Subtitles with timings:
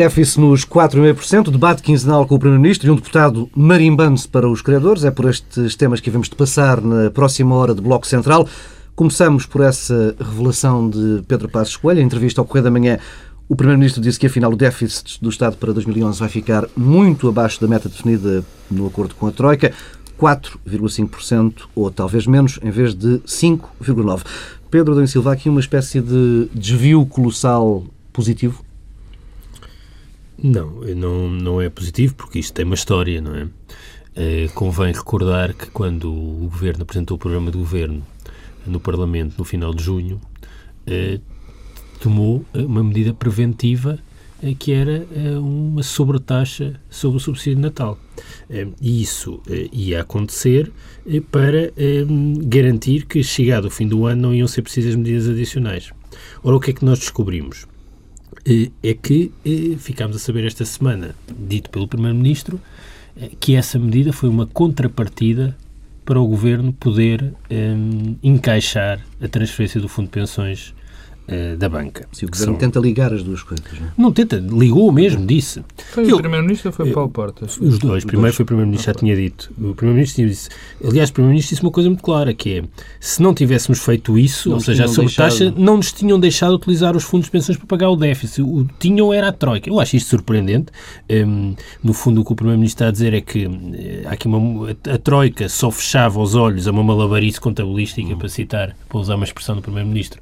[0.00, 5.04] Déficit nos 4,5%, debate quinzenal com o Primeiro-Ministro e um deputado marimbando-se para os criadores.
[5.04, 8.48] É por estes temas que havemos de passar na próxima hora de Bloco Central.
[8.96, 12.00] Começamos por essa revelação de Pedro Passos Coelho.
[12.00, 12.98] Em entrevista ao Correio da Manhã,
[13.46, 17.60] o Primeiro-Ministro disse que, afinal, o déficit do Estado para 2011 vai ficar muito abaixo
[17.60, 19.70] da meta definida no acordo com a Troika,
[20.18, 24.24] 4,5% ou talvez menos, em vez de 5,9%.
[24.70, 28.64] Pedro Adão Silva, aqui uma espécie de desvio colossal positivo?
[30.42, 33.48] Não, não, não é positivo porque isto tem uma história, não é?
[34.16, 34.48] é?
[34.54, 38.02] Convém recordar que quando o Governo apresentou o programa de Governo
[38.66, 40.20] no Parlamento no final de junho,
[40.86, 41.20] é,
[42.00, 43.98] tomou uma medida preventiva
[44.58, 45.06] que era
[45.38, 47.98] uma sobretaxa sobre o subsídio de Natal.
[48.80, 50.72] E isso ia acontecer
[51.30, 51.70] para
[52.46, 55.90] garantir que, chegado o fim do ano, não iam ser precisas medidas adicionais.
[56.42, 57.66] Ora, o que é que nós descobrimos?
[58.82, 59.30] É que
[59.78, 62.60] ficámos a saber esta semana, dito pelo Primeiro-Ministro,
[63.16, 65.56] eh, que essa medida foi uma contrapartida
[66.04, 70.74] para o Governo poder um, encaixar a transferência do Fundo de Pensões
[71.30, 72.06] uh, da banca.
[72.12, 72.58] Se o Governo são...
[72.58, 73.64] tenta ligar as duas coisas.
[73.78, 73.90] Não, é?
[73.96, 75.62] não tenta, ligou mesmo, disse.
[75.92, 77.58] Foi Eu, o Primeiro-Ministro ou foi Paulo Portas?
[77.60, 78.04] Os dois.
[78.04, 79.50] Primeiro foi o Primeiro-Ministro, já tinha dito.
[79.58, 80.48] O Primeiro-Ministro disse.
[80.84, 82.64] Aliás, o Primeiro-Ministro disse uma coisa muito clara, que é,
[82.98, 85.60] se não tivéssemos feito isso, não ou seja, a sobretaxa, deixado...
[85.60, 88.42] não nos tinham deixado utilizar os fundos de pensões para pagar o déficit.
[88.42, 89.68] O tinham era a Troika.
[89.68, 90.72] Eu acho isto surpreendente.
[91.10, 94.26] Um, no fundo, o que o Primeiro-Ministro está a dizer é que eh, há aqui
[94.26, 98.18] uma, a, a Troika só fechava os olhos a uma malabarice contabilística, hum.
[98.18, 100.20] para citar, para usar uma expressão do Primeiro-Ministro,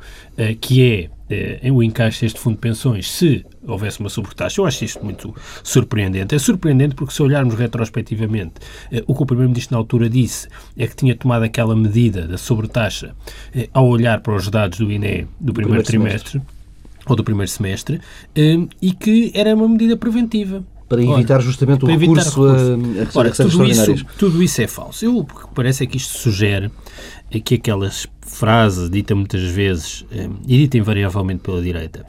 [0.60, 4.60] que é eh, o encaixe deste fundo de pensões se houvesse uma sobretaxa.
[4.60, 6.34] Eu acho isto muito surpreendente.
[6.34, 8.54] É surpreendente porque, se olharmos retrospectivamente,
[8.90, 12.38] eh, o que o Primeiro-Ministro na altura disse é que tinha tomado aquela medida da
[12.38, 13.14] sobretaxa
[13.54, 16.42] eh, ao olhar para os dados do INE do primeiro, primeiro trimestre semestre.
[17.06, 18.00] ou do primeiro semestre
[18.34, 23.18] eh, e que era uma medida preventiva para evitar Ora, justamente o recurso, a, a
[23.18, 25.04] Ora, tudo isso, tudo isso é falso.
[25.04, 26.70] Eu, o que parece é que isto sugere
[27.44, 28.06] que aquelas
[28.38, 32.06] frases ditas muitas vezes eh, e dita invariavelmente pela direita,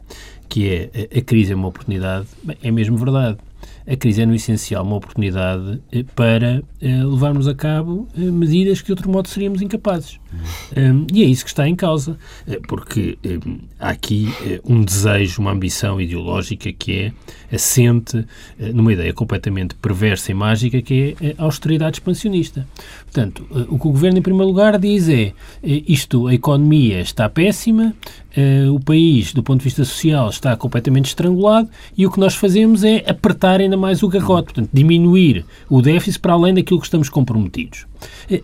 [0.48, 2.28] que é a crise é uma oportunidade,
[2.62, 3.38] é mesmo verdade
[3.88, 8.86] a crise é, no essencial, uma oportunidade eh, para eh, levarmos a cabo medidas que,
[8.86, 10.20] de outro modo, seríamos incapazes.
[10.78, 12.18] Um, e é isso que está em causa,
[12.68, 14.30] porque um, há aqui
[14.64, 17.12] um desejo, uma ambição ideológica que
[17.52, 18.26] é assente
[18.60, 22.68] numa ideia completamente perversa e mágica que é a austeridade expansionista.
[23.06, 27.96] Portanto, o que o Governo, em primeiro lugar, diz é isto, a economia está péssima,
[28.72, 32.84] o país, do ponto de vista social, está completamente estrangulado e o que nós fazemos
[32.84, 37.10] é apertar ainda mais o garrote, portanto, diminuir o déficit para além daquilo que estamos
[37.10, 37.88] comprometidos.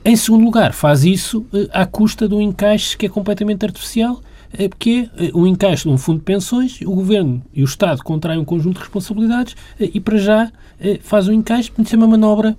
[0.03, 1.45] Em segundo lugar, faz isso
[1.75, 4.21] à custa de um encaixe que é completamente artificial,
[4.53, 8.03] eh, porque é um encaixe de um fundo de pensões, o Governo e o Estado
[8.03, 10.51] contraem um conjunto de responsabilidades e, para já,
[11.01, 12.57] faz um encaixe, isso é uma manobra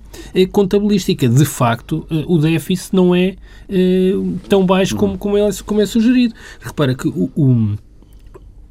[0.51, 1.29] contabilística.
[1.29, 3.35] De facto, o déficit não é
[4.49, 6.33] tão baixo como, como, é, como é sugerido.
[6.59, 7.77] Repara que o, o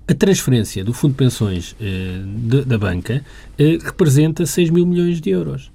[0.08, 2.20] a transferência do Fundo de Pensões eh,
[2.64, 3.24] da banca
[3.58, 5.72] eh, representa 6 mil milhões de euros.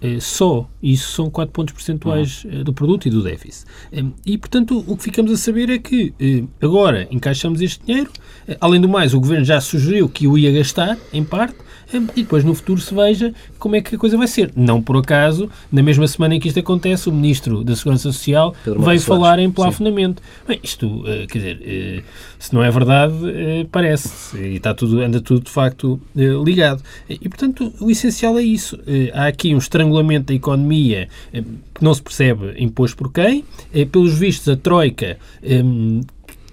[0.00, 2.64] Eh, só isso são 4 pontos percentuais uhum.
[2.64, 3.66] do produto e do déficit.
[3.92, 8.10] Eh, e, portanto, o que ficamos a saber é que eh, agora encaixamos este dinheiro.
[8.46, 11.56] Eh, além do mais, o Governo já sugeriu que o ia gastar, em parte,
[11.92, 14.52] e depois no futuro se veja como é que a coisa vai ser.
[14.54, 18.54] Não por acaso, na mesma semana em que isto acontece, o Ministro da Segurança Social
[18.64, 20.22] Pedro veio falar em plafonamento.
[20.46, 22.02] Bem, isto, eh, quer dizer, eh,
[22.38, 24.36] se não é verdade, eh, parece.
[24.36, 26.00] E está tudo, anda tudo de facto
[26.44, 26.82] ligado.
[27.08, 28.78] E, portanto, o essencial é isso.
[29.12, 33.44] Há aqui um estrangulamento da economia que não se percebe imposto por quem.
[33.90, 35.18] Pelos vistos, a Troika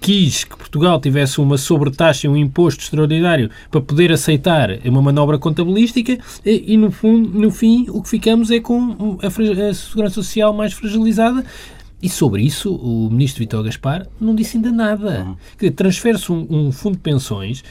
[0.06, 6.16] quis que Portugal tivesse uma sobretaxa, um imposto extraordinário para poder aceitar uma manobra contabilística
[6.44, 10.72] e, no, fundo, no fim, o que ficamos é com a, a segurança social mais
[10.72, 11.44] fragilizada
[12.00, 15.36] e sobre isso, o ministro Vitor Gaspar não disse ainda nada.
[15.60, 15.70] Uhum.
[15.72, 17.64] Transfere-se um, um, fundo de pensões,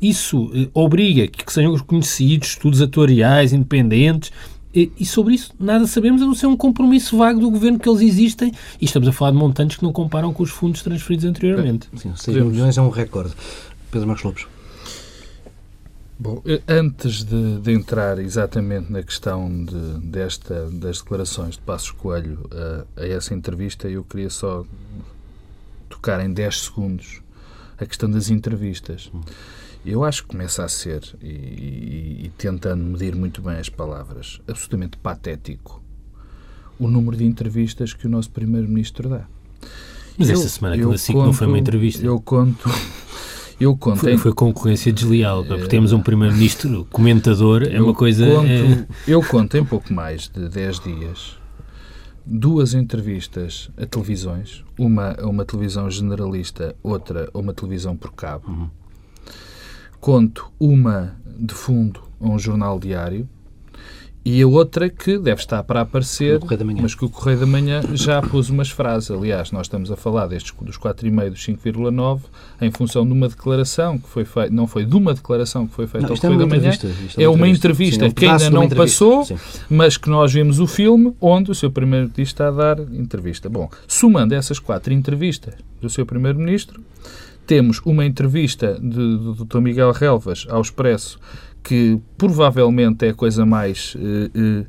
[0.00, 4.30] isso eh, obriga que sejam reconhecidos estudos atuariais independentes,
[4.74, 7.88] e, e, sobre isso nada sabemos, a não ser um compromisso vago do governo que
[7.88, 8.52] eles existem.
[8.80, 11.88] E estamos a falar de montantes que não comparam com os fundos transferidos anteriormente.
[11.96, 13.34] Sim, 6 milhões é um recorde.
[13.90, 14.46] Pedro Marcos Lopes.
[16.18, 21.92] Bom, eh, antes de, de, entrar exatamente na questão de, desta, das declarações de Passos
[21.92, 24.64] Coelho a, a, essa entrevista, eu queria só
[25.88, 27.22] tocar em 10 segundos
[27.78, 29.10] a questão das entrevistas.
[29.84, 34.40] Eu acho que começa a ser, e, e, e tentando medir muito bem as palavras,
[34.46, 35.82] absolutamente patético
[36.78, 39.26] o número de entrevistas que o nosso Primeiro-Ministro dá.
[40.16, 42.04] Mas eu, esta semana aquilo assim não foi uma entrevista.
[42.04, 42.68] Eu conto,
[43.60, 44.12] Eu contei.
[44.12, 48.24] Foi, foi concorrência desleal, porque temos um primeiro-ministro comentador, é uma coisa.
[48.26, 48.86] Conto, é...
[49.06, 51.40] Eu conto em pouco mais de 10 dias
[52.24, 58.48] duas entrevistas a televisões, uma a uma televisão generalista, outra a uma televisão por cabo.
[58.48, 58.70] Uhum.
[60.00, 63.28] Conto uma de fundo a um jornal diário
[64.24, 66.38] e a outra que deve estar para aparecer,
[66.80, 69.10] mas que o Correio da Manhã já pôs umas frases.
[69.10, 72.20] Aliás, nós estamos a falar destes dos 4,5 dos 5,9
[72.60, 75.86] em função de uma declaração que foi feita, não foi de uma declaração que foi
[75.86, 76.72] feita não, ao é Correio é da Manhã,
[77.16, 79.38] é, é uma entrevista, Sim, é um que ainda não passou, Sim.
[79.70, 83.48] mas que nós vemos o filme onde o seu primeiro-ministro está a dar entrevista.
[83.48, 86.82] Bom, somando essas quatro entrevistas do seu primeiro-ministro,
[87.46, 89.60] temos uma entrevista de, do Dr.
[89.60, 91.18] Miguel Relvas ao Expresso
[91.62, 94.66] que provavelmente é a coisa mais uh, uh,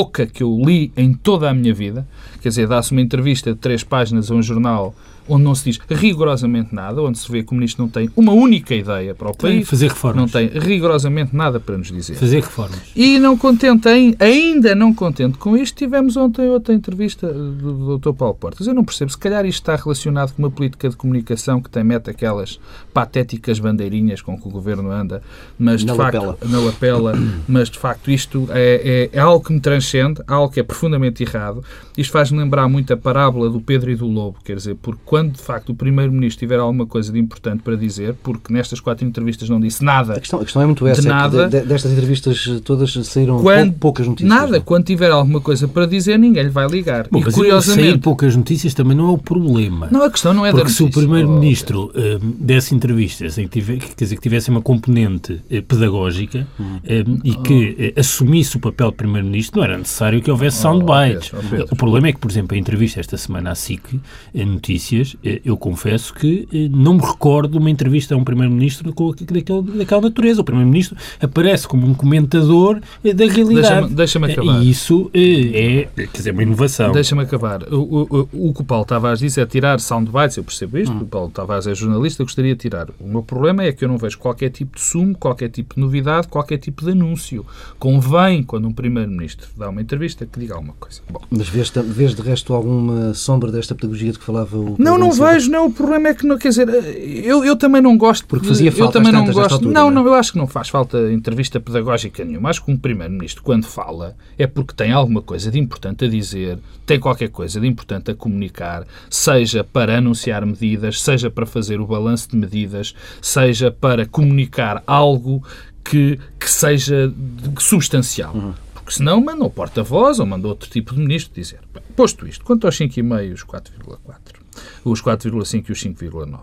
[0.00, 2.06] oca que eu li em toda a minha vida.
[2.40, 4.94] Quer dizer, dá-se uma entrevista de três páginas a um jornal
[5.28, 8.32] onde não se diz rigorosamente nada, onde se vê que o Ministro não tem uma
[8.32, 9.68] única ideia para o país.
[9.68, 10.16] Fazer reformas.
[10.22, 12.14] Não tem rigorosamente nada para nos dizer.
[12.14, 12.80] Fazer reformas.
[12.94, 13.88] E não contente,
[14.18, 18.12] ainda não contente com isto, tivemos ontem outra entrevista do Dr.
[18.12, 18.66] Paulo Portas.
[18.66, 21.84] Eu não percebo, se calhar isto está relacionado com uma política de comunicação que tem
[21.84, 22.58] mete aquelas
[22.92, 25.22] patéticas bandeirinhas com que o Governo anda,
[25.58, 26.38] mas de não facto apela.
[26.46, 27.12] não apela,
[27.46, 31.22] mas de facto isto é, é, é algo que me transcende, algo que é profundamente
[31.22, 31.62] errado.
[31.96, 35.32] Isto faz-me lembrar muito a parábola do Pedro e do Lobo, quer dizer, porque quando
[35.32, 39.48] de facto o Primeiro-Ministro tiver alguma coisa de importante para dizer, porque nestas quatro entrevistas
[39.48, 40.12] não disse nada.
[40.12, 43.72] A questão, a questão é muito essa, de nada, de, destas entrevistas todas saíram quando,
[43.72, 44.28] poucas notícias.
[44.28, 44.60] Nada, não?
[44.60, 47.08] quando tiver alguma coisa para dizer, ninguém lhe vai ligar.
[47.10, 49.88] Bom, e, curiosamente, sair poucas notícias também não é o problema.
[49.90, 53.44] Não, a questão não é porque da se o Primeiro-Ministro oh, um, desse entrevistas em
[53.44, 56.78] que, tive, quer dizer, que tivesse uma componente eh, pedagógica hum.
[56.84, 60.62] um, e que eh, assumisse o papel de Primeiro-Ministro, não era necessário que houvesse oh,
[60.62, 61.32] soundbites.
[61.32, 63.98] Oh, Pedro, o problema é que, por exemplo, a entrevista esta semana à SIC,
[64.34, 68.24] em Notícias, eh, eu confesso que eh, não me recordo de uma entrevista a um
[68.24, 70.40] Primeiro-Ministro daquela, daquela natureza.
[70.40, 73.94] O Primeiro-Ministro aparece como um comentador eh, da realidade.
[73.94, 74.62] Deixa-me deixa acabar.
[74.62, 76.92] E isso é, quer dizer, uma inovação.
[76.92, 77.62] Deixa-me acabar.
[77.72, 81.02] O, o, o, que o Paulo Tavares disse é tirar soundbites, eu percebo isto, hum.
[81.02, 82.88] o Paulo Tavares é jornalista, eu gostaria de tirar.
[82.98, 85.80] O meu problema é que eu não vejo qualquer tipo de sumo, qualquer tipo de
[85.80, 87.44] novidade, qualquer tipo de anúncio.
[87.78, 91.00] Convém, quando um Primeiro-Ministro dá uma entrevista, que diga alguma coisa.
[91.10, 91.20] Bom.
[91.30, 95.12] Mas vês, vês de resto alguma sombra desta pedagogia de que falava o Não, não
[95.12, 95.66] vejo, não.
[95.66, 98.26] O problema é que, não, quer dizer, eu, eu também não gosto.
[98.26, 99.54] Porque fazia falta eu também não gosto.
[99.54, 102.50] Altura, não, não, não, eu acho que não faz falta entrevista pedagógica nenhuma.
[102.50, 106.58] Acho que um Primeiro-Ministro, quando fala, é porque tem alguma coisa de importante a dizer,
[106.84, 111.86] tem qualquer coisa de importante a comunicar, seja para anunciar medidas, seja para fazer o
[111.86, 115.42] balanço de medidas, seja para comunicar algo
[115.84, 117.12] que, que seja
[117.58, 118.34] substancial.
[118.34, 118.54] Uhum.
[118.74, 121.58] Porque senão manda o porta-voz ou manda outro tipo de ministro dizer.
[121.74, 124.45] Bem, posto isto, quanto aos 5,5 os 4,4
[124.84, 126.40] os 4,5 e os 5,9.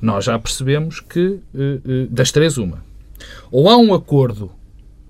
[0.00, 2.82] Nós já percebemos que, eh, eh, das três, uma.
[3.50, 4.50] Ou há um acordo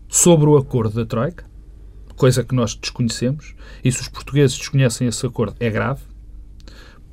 [0.09, 1.45] sobre o acordo da Troika,
[2.17, 3.55] coisa que nós desconhecemos,
[3.85, 6.03] e se os portugueses desconhecem esse acordo, é grave.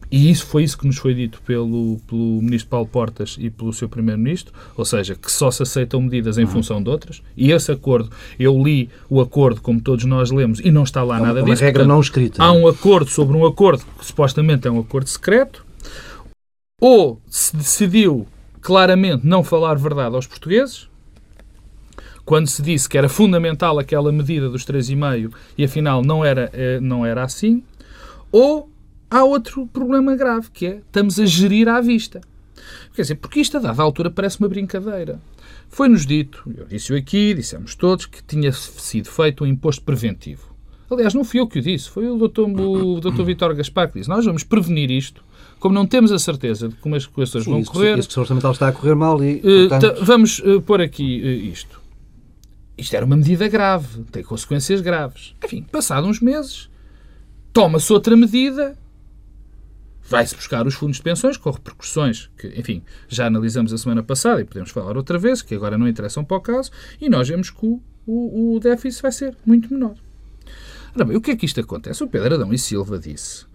[0.09, 3.73] E isso foi isso que nos foi dito pelo, pelo Ministro Paulo Portas e pelo
[3.73, 6.51] seu Primeiro-Ministro, ou seja, que só se aceitam medidas em uhum.
[6.51, 7.21] função de outras.
[7.35, 8.09] E esse acordo,
[8.39, 11.45] eu li o acordo, como todos nós lemos, e não está lá é nada uma
[11.45, 11.61] disso.
[11.61, 12.43] Uma regra Portanto, não escrita.
[12.43, 15.65] Há um acordo sobre um acordo que supostamente é um acordo secreto,
[16.79, 18.27] ou se decidiu
[18.61, 20.87] claramente não falar verdade aos portugueses,
[22.23, 26.77] quando se disse que era fundamental aquela medida dos 3,5 e afinal não era, eh,
[26.81, 27.63] não era assim,
[28.29, 28.69] ou
[29.09, 32.21] há outro problema grave, que é estamos a gerir à vista.
[32.93, 35.19] Quer dizer, porque isto a dada altura parece uma brincadeira.
[35.69, 40.55] Foi-nos dito, eu disse aqui, dissemos todos, que tinha sido feito um imposto preventivo.
[40.89, 42.41] Aliás, não fui eu que o disse, foi o Dr.
[42.41, 43.23] O Dr.
[43.23, 44.09] Vitor Gaspar que disse.
[44.09, 45.21] Nós vamos prevenir isto,
[45.59, 47.99] como não temos a certeza de como as coisas vão isso, correr.
[47.99, 49.39] Isso orçamental está a correr mal e.
[49.39, 50.05] Eh, portanto...
[50.05, 51.81] Vamos uh, pôr aqui uh, isto.
[52.77, 55.35] Isto era uma medida grave, tem consequências graves.
[55.43, 56.69] Enfim, passados uns meses,
[57.51, 58.77] toma-se outra medida
[60.07, 64.41] vai-se buscar os fundos de pensões com repercussões que, enfim, já analisamos a semana passada
[64.41, 67.49] e podemos falar outra vez, que agora não interessam para o caso, e nós vemos
[67.49, 69.95] que o, o, o déficit vai ser muito menor.
[70.95, 72.03] Ora bem, o que é que isto acontece?
[72.03, 73.45] O Pedro Adão e Silva disse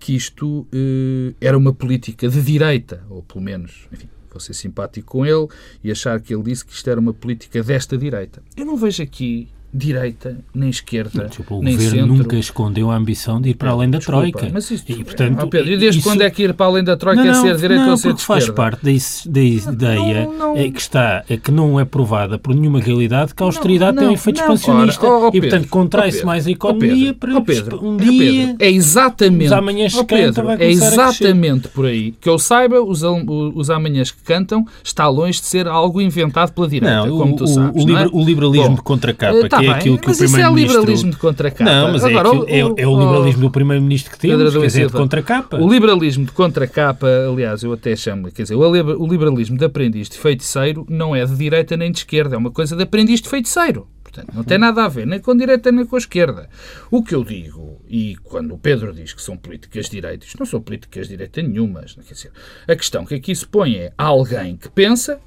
[0.00, 5.06] que isto eh, era uma política de direita, ou pelo menos, enfim, vou ser simpático
[5.06, 5.48] com ele
[5.82, 8.42] e achar que ele disse que isto era uma política desta direita.
[8.56, 12.14] Eu não vejo aqui direita, nem esquerda, não, tipo, o nem governo centro.
[12.16, 14.50] nunca escondeu a ambição de ir para além da Desculpa, Troika.
[14.52, 16.08] Mas isto, e, portanto, oh, Pedro, e desde isso...
[16.08, 18.14] quando é que ir para além da Troika não, é ser direita ou ser de
[18.14, 18.62] porque faz esquerda?
[18.62, 22.80] parte da, da ideia Não, é que está, é que não é provada por nenhuma
[22.80, 26.08] realidade que a austeridade tem um efeito expansionista Ora, oh, oh, e, portanto, Pedro, contrai-se
[26.08, 28.46] oh, Pedro, mais a economia Pedro, para Pedro, um dia...
[28.46, 32.80] Pedro, é exatamente, os amanhãs que Pedro, cantam é exatamente por aí que eu saiba,
[32.82, 37.36] os, os amanhãs que cantam está longe de ser algo inventado pela direita, como o,
[37.36, 37.84] tu o- sabes.
[37.84, 37.90] o é?
[37.90, 40.50] liber- o liberalismo de contracapa, eh, tá é bem, aquilo que mas o isso é
[40.54, 41.70] liberalismo de contracapa.
[41.70, 44.52] Não, mas é, Agora, aquilo- é, o- é o o- liberalismo do Primeiro-Ministro que temos,
[44.54, 45.56] quer dizer, de contracapa.
[45.58, 49.64] O liberalismo de contracapa, aliás, eu até chamo, quer dizer, o liber- o liberalismo de
[49.64, 53.20] aprendiz de feiticeiro não é de direita nem de esquerda, é uma coisa de aprendiz
[53.20, 53.86] de feiticeiro.
[54.02, 56.48] Portanto, não tem nada a ver nem com a direita nem com a esquerda.
[56.90, 60.38] O que eu digo, e quando o Pedro diz que são políticas de direita, isto
[60.38, 61.92] não são políticas de direita nenhumas.
[61.94, 62.30] Quer dizer,
[62.66, 65.20] a questão que aqui se põe é alguém que pensa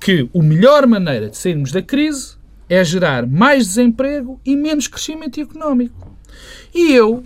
[0.00, 2.36] que a melhor maneira de sairmos da crise
[2.68, 6.08] é gerar mais desemprego e menos crescimento económico.
[6.74, 7.24] E eu,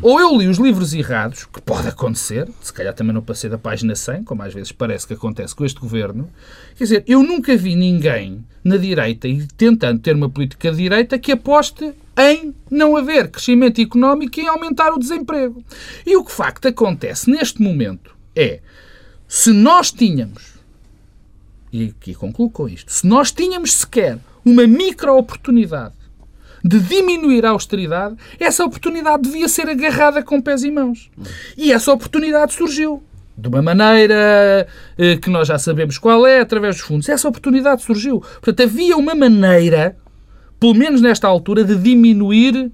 [0.00, 3.58] ou eu li os livros errados, que pode acontecer, se calhar também não passei da
[3.58, 6.30] página 100, como às vezes parece que acontece com este governo,
[6.76, 11.18] quer dizer, eu nunca vi ninguém na direita e tentando ter uma política de direita
[11.18, 15.62] que aposte em não haver crescimento económico e em aumentar o desemprego.
[16.06, 18.60] E o que de facto acontece neste momento é,
[19.26, 20.54] se nós tínhamos
[21.72, 25.94] e aqui concluo com isto, se nós tínhamos sequer uma micro-oportunidade
[26.64, 31.10] de diminuir a austeridade, essa oportunidade devia ser agarrada com pés e mãos.
[31.58, 33.02] E essa oportunidade surgiu.
[33.36, 37.08] De uma maneira eh, que nós já sabemos qual é, através dos fundos.
[37.08, 38.20] Essa oportunidade surgiu.
[38.20, 39.96] Portanto, havia uma maneira,
[40.58, 42.72] pelo menos nesta altura, de diminuir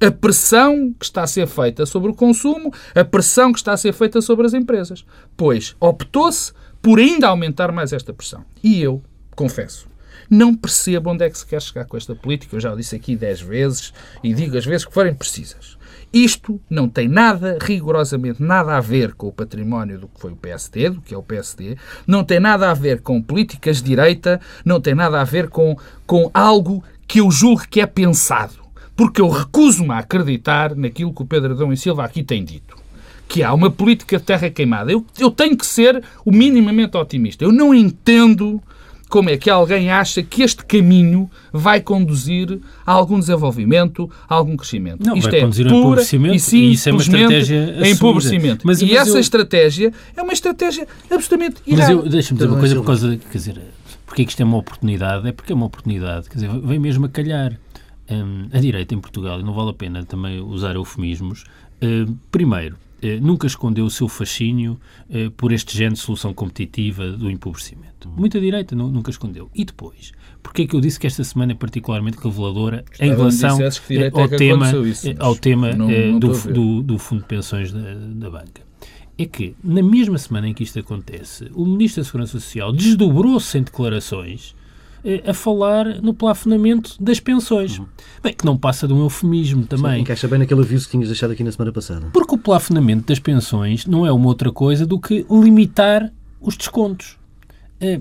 [0.00, 3.76] a pressão que está a ser feita sobre o consumo, a pressão que está a
[3.76, 5.04] ser feita sobre as empresas.
[5.36, 6.52] Pois optou-se
[6.82, 8.44] por ainda aumentar mais esta pressão.
[8.62, 9.02] E eu,
[9.34, 9.88] confesso,
[10.28, 12.56] não percebo onde é que se quer chegar com esta política.
[12.56, 15.76] Eu já o disse aqui dez vezes e digo as vezes que forem precisas.
[16.14, 20.36] Isto não tem nada, rigorosamente nada a ver com o património do que foi o
[20.36, 21.76] PSD, do que é o PSD,
[22.06, 25.76] não tem nada a ver com políticas de direita, não tem nada a ver com,
[26.06, 28.62] com algo que eu julgo que é pensado.
[28.94, 32.76] Porque eu recuso-me a acreditar naquilo que o Pedro Adão e Silva aqui tem dito.
[33.26, 34.92] Que há uma política de terra queimada.
[34.92, 37.42] Eu, eu tenho que ser o minimamente otimista.
[37.42, 38.62] Eu não entendo
[39.14, 44.56] como é que alguém acha que este caminho vai conduzir a algum desenvolvimento, a algum
[44.56, 45.06] crescimento.
[45.06, 47.88] Não, Isto vai é conduzir pura empobrecimento, e e isso é uma estratégia assumida.
[47.90, 48.66] empobrecimento.
[48.66, 51.92] Mas- e mas essa eu- estratégia é uma estratégia absolutamente Mas errada.
[51.92, 53.60] eu, deixa-me dizer uma coisa por causa, quer dizer,
[54.04, 55.28] porque é que isto é uma oportunidade?
[55.28, 57.56] É porque é uma oportunidade, quer dizer, vem mesmo a calhar.
[58.10, 61.44] Hum, a direita em Portugal, e não vale a pena também usar eufemismos,
[61.80, 62.76] hum, primeiro,
[63.20, 64.78] nunca escondeu o seu fascínio
[65.10, 68.08] eh, por este género de solução competitiva do empobrecimento.
[68.08, 69.50] Muita direita nu- nunca escondeu.
[69.54, 73.16] E depois, porque é que eu disse que esta semana é particularmente reveladora em Gostava-me
[73.16, 76.82] relação eh, é ao que tema, isso, eh, ao tema não- eh, não do, do,
[76.82, 78.62] do Fundo de Pensões da, da Banca?
[79.16, 83.56] É que, na mesma semana em que isto acontece, o Ministro da Segurança Social desdobrou-se
[83.56, 84.63] em declarações eh,
[85.26, 87.80] a falar no plafonamento das pensões.
[88.22, 90.00] Bem, que não passa de um eufemismo também.
[90.02, 92.06] Encaixa bem naquele aviso que tinhas deixado aqui na semana passada.
[92.12, 97.18] Porque o plafonamento das pensões não é uma outra coisa do que limitar os descontos.
[97.80, 98.00] Eh,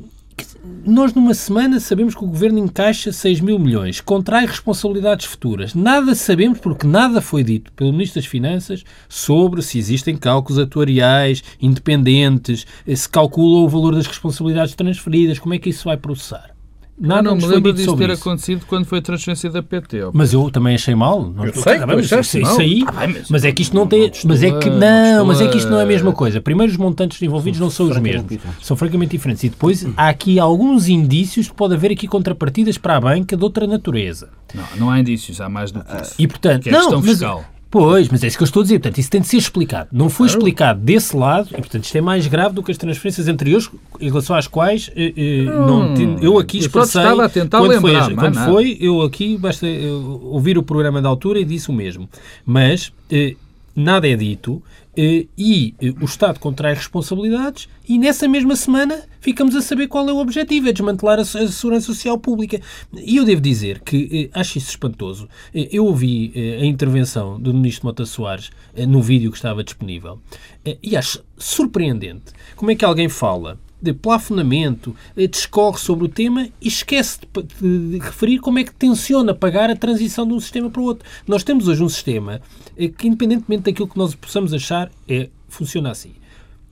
[0.85, 5.75] Nós, numa semana, sabemos que o Governo encaixa 6 mil milhões, contrai responsabilidades futuras.
[5.75, 11.43] Nada sabemos, porque nada foi dito pelo Ministro das Finanças sobre se existem cálculos atuariais
[11.61, 16.52] independentes, eh, se calcula o valor das responsabilidades transferidas, como é que isso vai processar.
[16.99, 18.21] Nada não nos me lembro disso ter isso.
[18.21, 20.03] acontecido quando foi a transferência da PT.
[20.03, 20.11] ó.
[20.13, 21.21] Mas eu também achei mal.
[21.35, 23.75] Não, Eu sei, Tá bem, mas isso, aí, Tá bem, mas- mas é que isto
[23.75, 25.85] não tem, mas é a- que não não, mas é que isto não é a
[25.87, 26.39] mesma coisa.
[26.39, 28.65] Primeiro os montantes envolvidos não são os mesmos, diferentes.
[28.65, 29.43] são francamente diferentes.
[29.43, 33.43] E depois há aqui alguns indícios que pode haver aqui contrapartidas para a banca de
[33.43, 34.29] outra natureza.
[34.53, 36.13] Não, não há indícios, há mais do que isso.
[36.19, 37.45] E portanto, Que é não, questão mas, fiscal.
[37.73, 38.77] Pois, mas é isso que eu estou a dizer.
[38.79, 39.89] Portanto, isso tem de ser explicado.
[39.91, 40.37] Não foi Claro.
[40.39, 43.67] explicado desse lado, e portanto isto é mais grave do que as transferências anteriores,
[43.99, 47.01] em relação às quais eh, eh, não, Hum, tin- eu aqui eu expressei.
[47.01, 48.51] estava a tentar quando foi, lembrar, mais quando nada.
[48.51, 49.87] foi, eu aqui basta eh,
[50.23, 52.07] ouvir o programa da altura e disse o mesmo.
[52.45, 53.33] Mas eh,
[53.75, 54.61] nada é dito
[54.95, 60.13] e eh, o Estado contrai responsabilidades e nessa mesma semana ficamos a saber qual é
[60.13, 62.59] o objetivo, é desmantelar a, se- a segurança social pública.
[62.93, 65.27] E eu devo dizer que eh, acho isso espantoso.
[65.53, 69.63] Eh, eu ouvi eh, a intervenção do Ministro Mota Soares eh, no vídeo que estava
[69.63, 70.19] disponível
[70.63, 76.07] eh, e acho surpreendente como é que alguém fala de plafonamento, eh, discorre sobre o
[76.07, 77.19] tema e esquece
[77.59, 80.85] de, de- referir como é que tenciona pagar a transição de um sistema para o
[80.85, 81.07] outro.
[81.27, 82.41] Nós temos hoje um sistema
[82.77, 86.13] eh, que, independentemente daquilo que nós possamos achar, é, funciona assim.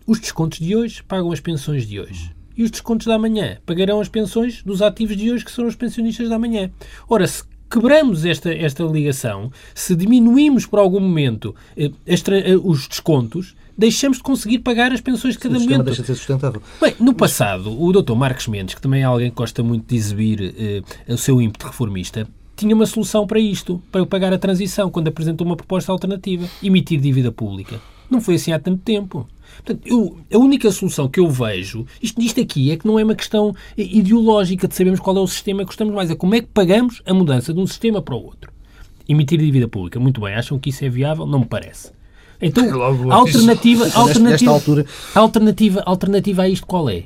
[0.08, 2.32] Os descontos de hoje pagam as pensões de hoje.
[2.56, 5.75] E os descontos da manhã pagarão as pensões dos ativos de hoje, que são os
[5.75, 6.72] pensionistas da manhã.
[7.10, 13.56] Ora, se quebramos esta, esta ligação, se diminuímos por algum momento eh, eh, os descontos,
[13.78, 15.84] deixamos de conseguir pagar as pensões de cada Sim, momento.
[15.86, 16.62] deixa de ser sustentável.
[16.80, 18.13] Bem, no passado, o Dr.
[18.16, 21.68] Marcos Mendes, que também é alguém que gosta muito de exibir eh, o seu ímpeto
[21.68, 26.48] reformista, tinha uma solução para isto, para pagar a transição, quando apresentou uma proposta alternativa,
[26.62, 27.80] emitir dívida pública.
[28.10, 29.28] Não foi assim há tanto tempo.
[29.56, 33.04] Portanto, eu, a única solução que eu vejo, isto, isto aqui é que não é
[33.04, 36.42] uma questão ideológica de sabermos qual é o sistema que gostamos mais, é como é
[36.42, 38.51] que pagamos a mudança de um sistema para o outro.
[39.08, 41.25] Emitir dívida pública, muito bem, acham que isso é viável?
[41.25, 41.92] Não me parece.
[42.42, 42.64] Então,
[43.12, 44.86] a alternativa, a alternativa, altura...
[45.14, 47.06] alternativa, alternativa a isto qual é?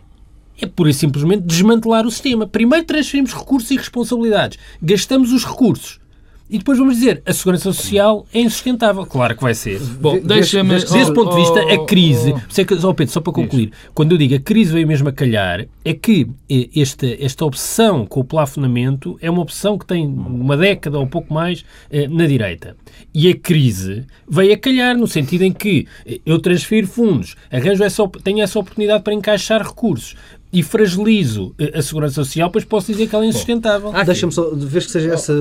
[0.59, 2.47] É pura e simplesmente desmantelar o sistema.
[2.47, 4.57] Primeiro transferimos recursos e responsabilidades.
[4.81, 5.99] Gastamos os recursos.
[6.47, 9.03] E depois vamos dizer, a segurança social é insustentável.
[9.05, 9.79] Claro que vai ser.
[9.79, 10.75] Bom, deixa-me...
[10.75, 12.33] Desse ponto de vista, a crise...
[12.33, 13.71] Oh, oh, Pedro, só para concluir.
[13.95, 18.05] Quando eu digo a crise veio mesmo a calhar, é que eh, esta, esta obsessão
[18.05, 22.07] com o plafonamento é uma obsessão que tem uma década ou um pouco mais eh,
[22.07, 22.77] na direita.
[23.11, 27.83] E a crise veio a calhar no sentido em que eh, eu transfiro fundos, arranjo
[27.83, 30.15] essa, tenho essa oportunidade para encaixar recursos,
[30.55, 33.91] e fragilizo a segurança social, pois posso dizer que ela é insustentável.
[34.05, 35.33] Deixa-me só, vês que seja essa,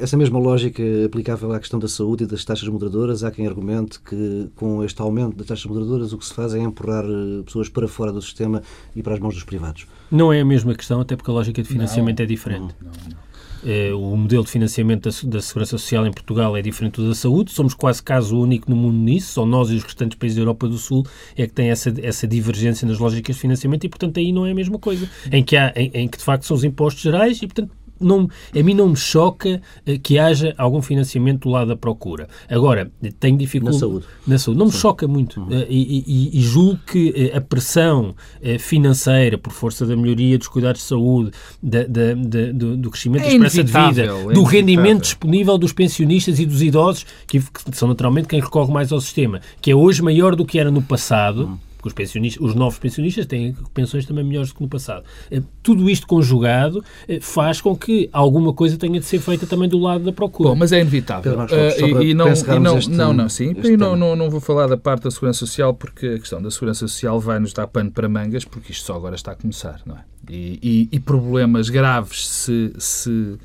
[0.00, 3.98] essa mesma lógica aplicável à questão da saúde e das taxas moderadoras, há quem argumente
[3.98, 7.68] que com este aumento das taxas moderadoras o que se faz é empurrar eh, pessoas
[7.68, 8.62] para fora do sistema
[8.94, 9.88] e para as mãos dos privados.
[10.12, 12.74] Não é a mesma questão, até porque a lógica de financiamento não, é diferente.
[12.80, 13.29] Não, não,
[13.64, 17.14] eh, o modelo de financiamento da, da, Segurança Social em Portugal é diferente do da
[17.14, 17.50] saúde.
[17.50, 19.32] Somos quase caso único no mundo nisso.
[19.32, 21.04] Só nós e os restantes países da Europa do Sul
[21.36, 24.52] é que têm essa, essa divergência nas lógicas de financiamento e, portanto, aí não é
[24.52, 25.08] a mesma coisa.
[25.30, 28.28] Em que, há, em, em que de facto, são os impostos gerais e, portanto, não,
[28.54, 32.28] a mim não me choca eh, que haja algum financiamento do lado da procura.
[32.48, 33.76] Agora, tenho dificuldade...
[33.76, 34.06] Na saúde.
[34.26, 34.58] Na saúde.
[34.58, 34.78] Não me Sim.
[34.78, 35.40] choca muito.
[35.40, 35.48] Uhum.
[35.50, 38.14] Eh, e, e, e, julgo que eh, a pressão
[38.58, 41.30] financeira, por força da melhoria dos cuidados de saúde,
[41.62, 45.58] da, da, da, do, do, crescimento é da esperança de vida, é do rendimento disponível
[45.58, 49.70] dos pensionistas e dos idosos, que, que, são naturalmente quem recorre mais ao sistema, que
[49.70, 53.24] é hoje maior do que era no passado, uhum porque os, pensionistas, os novos pensionistas
[53.24, 55.04] têm pensões também melhores do que no passado.
[55.30, 59.68] Eh, tudo isto conjugado eh, faz com que alguma coisa tenha de ser feita também
[59.68, 60.50] do lado da procura.
[60.50, 61.38] Bom, mas é inevitável.
[61.38, 63.54] Uh, e, e, não, e não, este, não, não, sim.
[63.64, 66.50] E não, não, não vou falar da parte da segurança social porque a questão da
[66.50, 69.80] segurança social vai nos dar pano para mangas porque isto só agora está a começar,
[69.86, 70.00] não é?
[70.28, 73.38] E, e, e problemas graves se, se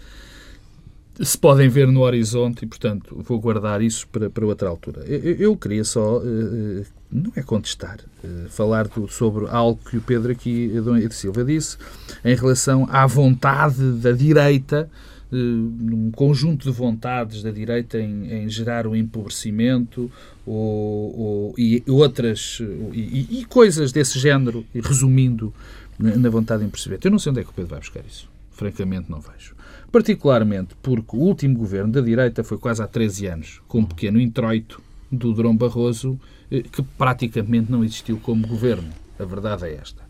[1.21, 5.04] se podem ver no horizonte e, portanto, vou guardar isso para, para outra altura.
[5.06, 10.01] Eu, eu queria só, uh, não é contestar, uh, falar do, sobre algo que o
[10.01, 11.78] Pedro aqui, a Dona Edith Silva, disse
[12.23, 14.89] em relação à vontade da direita,
[15.32, 20.10] num conjunto de vontades da direita em, em gerar o um empobrecimento
[20.45, 22.62] ou, ou, e outras,
[22.93, 25.54] e, e, coisas desse género, resumindo
[25.99, 27.08] na, na vontade de empobrecimento.
[27.08, 28.30] Eu não sei onde é que o Pedro vai buscar isso.
[28.55, 29.55] Francamente, não vejo
[29.95, 34.19] particularmente porque o último governo da direita foi quase há 13 anos, com um pequeno
[34.19, 36.19] introito do Durão Barroso,
[36.51, 38.89] eh, que praticamente não existiu como governo.
[39.17, 40.03] A verdade é esta.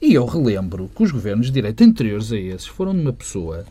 [0.00, 3.64] E eu relembro que os governos de direita anteriores a esses foram de uma pessoa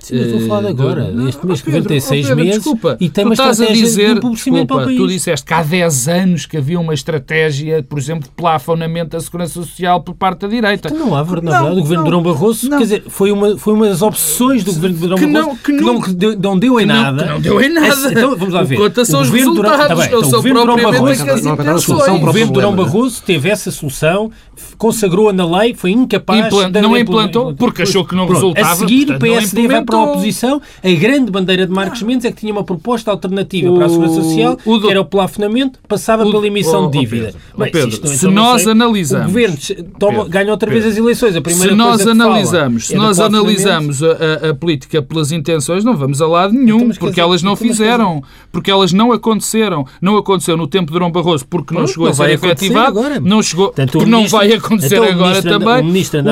[0.00, 1.10] Sim, eu estou a falar agora.
[1.10, 4.14] Não, este mês que vem tem seis meses desculpa, e tem uma estratégia a dizer,
[4.18, 4.96] de desculpa, para o país.
[4.96, 9.20] Tu disseste que há 10 anos que havia uma estratégia, por exemplo, de plafonamento da
[9.20, 10.88] segurança social por parte da direita.
[10.88, 11.64] Então não há, verdade.
[11.64, 12.78] Não, o governo de Durão Barroso, não.
[12.78, 16.00] quer dizer, foi uma, foi uma das opções do governo de Durão Barroso que não,
[16.00, 17.24] que não, não deu em nada.
[17.24, 18.10] Que não deu em nada.
[18.10, 18.76] Então, vamos lá ver.
[18.76, 23.22] Conta são os resultados, tá bem, então, o governo Durão Barroso, o governo Durão Barroso
[23.26, 24.30] teve essa solução,
[24.78, 26.80] consagrou-a na lei, foi incapaz de...
[26.80, 28.72] Não implantou, porque achou que não resultava.
[28.72, 32.30] A seguir, o PSD vai para a oposição a grande bandeira de Marcos Mendes é
[32.30, 35.78] que tinha uma proposta alternativa o, para a Segurança Social, o, que era o plafonamento,
[35.88, 37.34] passava o, pela emissão de dívida.
[37.56, 39.26] Bem, Pedro, se, se nós sei, analisamos...
[39.26, 39.56] O governo
[39.98, 41.36] toma, ganha outra vez Pedro, as eleições.
[41.36, 45.96] A primeira se nós analisamos, se é nós analisamos a, a, política pelas intenções, não
[45.96, 49.86] vamos a lado nenhum, então, porque elas não fizeram, porque elas não aconteceram.
[50.00, 52.98] Não aconteceu no tempo de Durão Barroso, porque não chegou a ser efetivado.
[53.20, 55.57] Não chegou, porque não vai acontecer então agora também.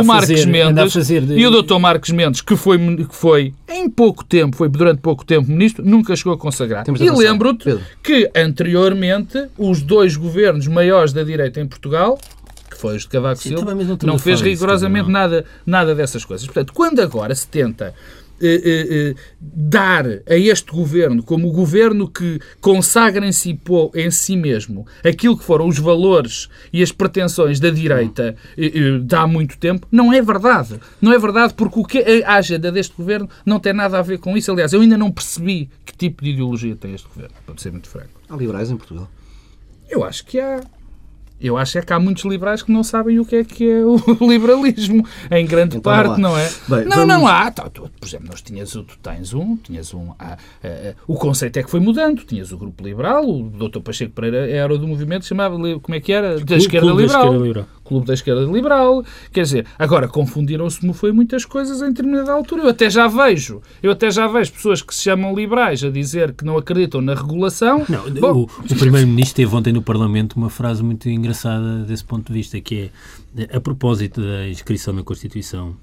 [0.01, 2.79] O Marcos Mendes e o doutor Marcos Mendes, que foi
[3.69, 6.85] em pouco tempo, foi durante pouco tempo ministro, nunca chegou a consagrar.
[6.89, 12.19] E lembro-te que, anteriormente, os dois governos maiores da direita em Portugal,
[12.71, 16.47] que foi os de Cavaco Silva, não, não fez rigorosamente nada, nada dessas coisas.
[16.47, 17.95] Portanto, quando agora se tenta
[18.41, 23.59] eh, eh, eh, dar a este governo como o governo que consagra em si,
[23.95, 29.27] em si mesmo aquilo que foram os valores e as pretensões da direita de há
[29.27, 30.79] muito tempo, não é verdade.
[31.01, 34.19] Não é verdade porque o que a agenda deste governo não tem nada a ver
[34.19, 34.51] com isso.
[34.51, 37.89] Aliás, eu ainda não percebi que tipo de ideologia tem este governo, para ser muito
[37.89, 38.21] franco.
[38.29, 39.09] Há liberais em Portugal?
[39.89, 40.61] Eu acho que há.
[41.39, 43.85] Eu acho é que há muitos liberais que não sabem o que é que é
[43.85, 43.97] o
[44.27, 46.49] liberalismo, em grande Então parte, não é?
[46.69, 47.51] Bem, não, vamos- não há.
[47.51, 50.13] Tá, tu, por exemplo, nós tinhas, o- tu tens um, tinhas um.
[50.19, 52.23] eh, eh, o conceito é que foi mudando.
[52.25, 53.81] Tinhas o grupo liberal, o Dr.
[53.81, 56.41] Pacheco Pereira era do movimento chamava, como é que era?
[56.41, 57.25] Da esquerda Clube da liberal.
[57.27, 57.67] Esquerda Liberal.
[57.87, 59.05] Clube da Esquerda Liberal.
[59.33, 62.63] Quer dizer, agora confundiram-se como foi muitas coisas em determinada altura.
[62.63, 66.33] Eu até já vejo, eu até já vejo pessoas que se chamam liberais a dizer
[66.33, 67.85] que não acreditam na regulação.
[67.89, 72.27] Não, Bom, o, o Primeiro-Ministro teve ontem no Parlamento uma frase muito engraçada desse ponto
[72.27, 72.91] de vista, que
[73.37, 75.77] é, a propósito da inscrição na Constituição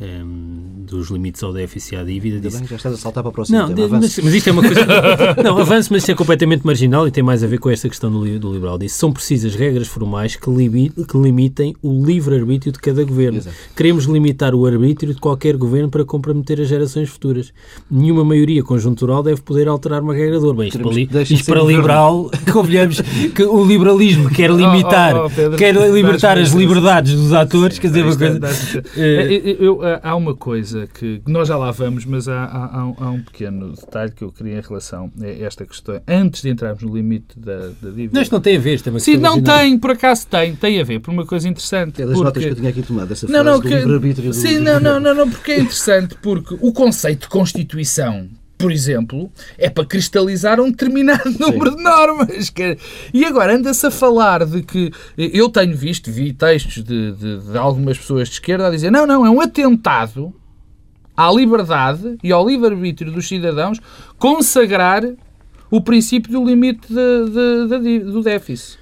[0.00, 3.22] em, dos limites ao déficit e à dívida, Ainda disse bem, já estás a saltar
[3.22, 3.98] para o próximo Não, tema.
[4.00, 4.86] mas, mas isto é uma coisa.
[5.42, 8.10] não, avanço, mas isto é completamente marginal e tem mais a ver com esta questão
[8.10, 8.78] do, li- do liberal.
[8.78, 13.38] Disse: são precisas regras formais que, limi- que limitem o livre-arbítrio de cada governo.
[13.38, 13.56] Exato.
[13.76, 17.52] Queremos limitar o arbítrio de qualquer governo para comprometer as gerações futuras.
[17.90, 20.58] Nenhuma maioria conjuntural deve poder alterar uma regra de ouro.
[20.58, 23.00] Bem, isto Queremos para, li- isto para liberal, convenhamos
[23.34, 28.04] que o liberalismo quer limitar, oh, Pedro, quer libertar as liberdades dos atores, quer dizer,
[28.04, 28.84] uma é- coisa.
[28.96, 33.10] Eh, eu- eu- há uma coisa que nós já lá vamos, mas há, há- há
[33.10, 36.00] um- pequeno detalhe que eu queria em relação a esta questão.
[36.06, 38.10] Antes de entrarmos no limite da, da dívida.
[38.14, 40.54] Não, isto não tem a ver, isto é uma Sim, não tem, por acaso tem,
[40.54, 42.02] tem a ver, por uma coisa interessante.
[42.02, 43.74] É das notas que porque- eu tinha aqui tomado, essa Não, frase não, do que-
[43.74, 47.28] livre-arbítrio do Sim, do não, não, não, não, porque é interessante, porque o conceito de
[47.28, 52.50] Constituição, por exemplo, é para cristalizar um determinado número de normas.
[52.50, 52.76] que-
[53.14, 54.90] E agora anda-se a falar de que.
[55.16, 59.06] Eu tenho visto, vi textos de, de- de algumas pessoas de esquerda a dizer: não,
[59.06, 60.34] não, é um atentado
[61.16, 63.78] à liberdade e ao livre-arbítrio dos cidadãos
[64.18, 65.02] consagrar
[65.70, 68.78] o princípio do limite de- de- di- do déficit.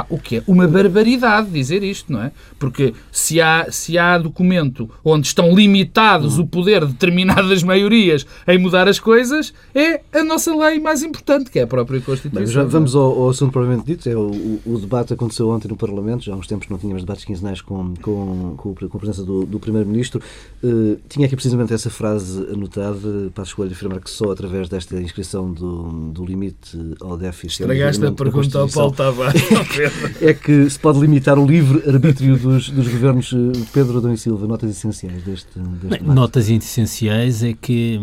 [0.00, 2.32] Pá, o que é uma barbaridade dizer isto, não é?
[2.58, 8.58] Porque se há, se há documento onde estão limitados o poder de determinadas maiorias em
[8.58, 12.44] mudar as coisas, é a nossa lei mais importante, que é a própria Constituição.
[12.44, 14.08] Bem, já vamos ao, ao assunto propriamente dito.
[14.08, 16.24] É, o, o- debate aconteceu ontem no Parlamento.
[16.24, 19.60] Já há uns tempos não tínhamos debates quinzenais com, com, com, a presença do, do
[19.60, 20.22] Primeiro-Ministro.
[20.64, 24.98] Eh, tinha aqui precisamente essa frase anotada para a escolha afirmar que só através desta
[25.00, 27.62] inscrição do, do limite ao déficit.
[27.62, 29.42] Estragaste a pergunta ao Paulo Tavares.
[30.20, 33.32] É que se pode limitar o livre arbítrio dos, dos governos.
[33.32, 38.00] Eh, Pedro Adão e Silva, notas essenciais deste, deste Bem, notas essenciais é que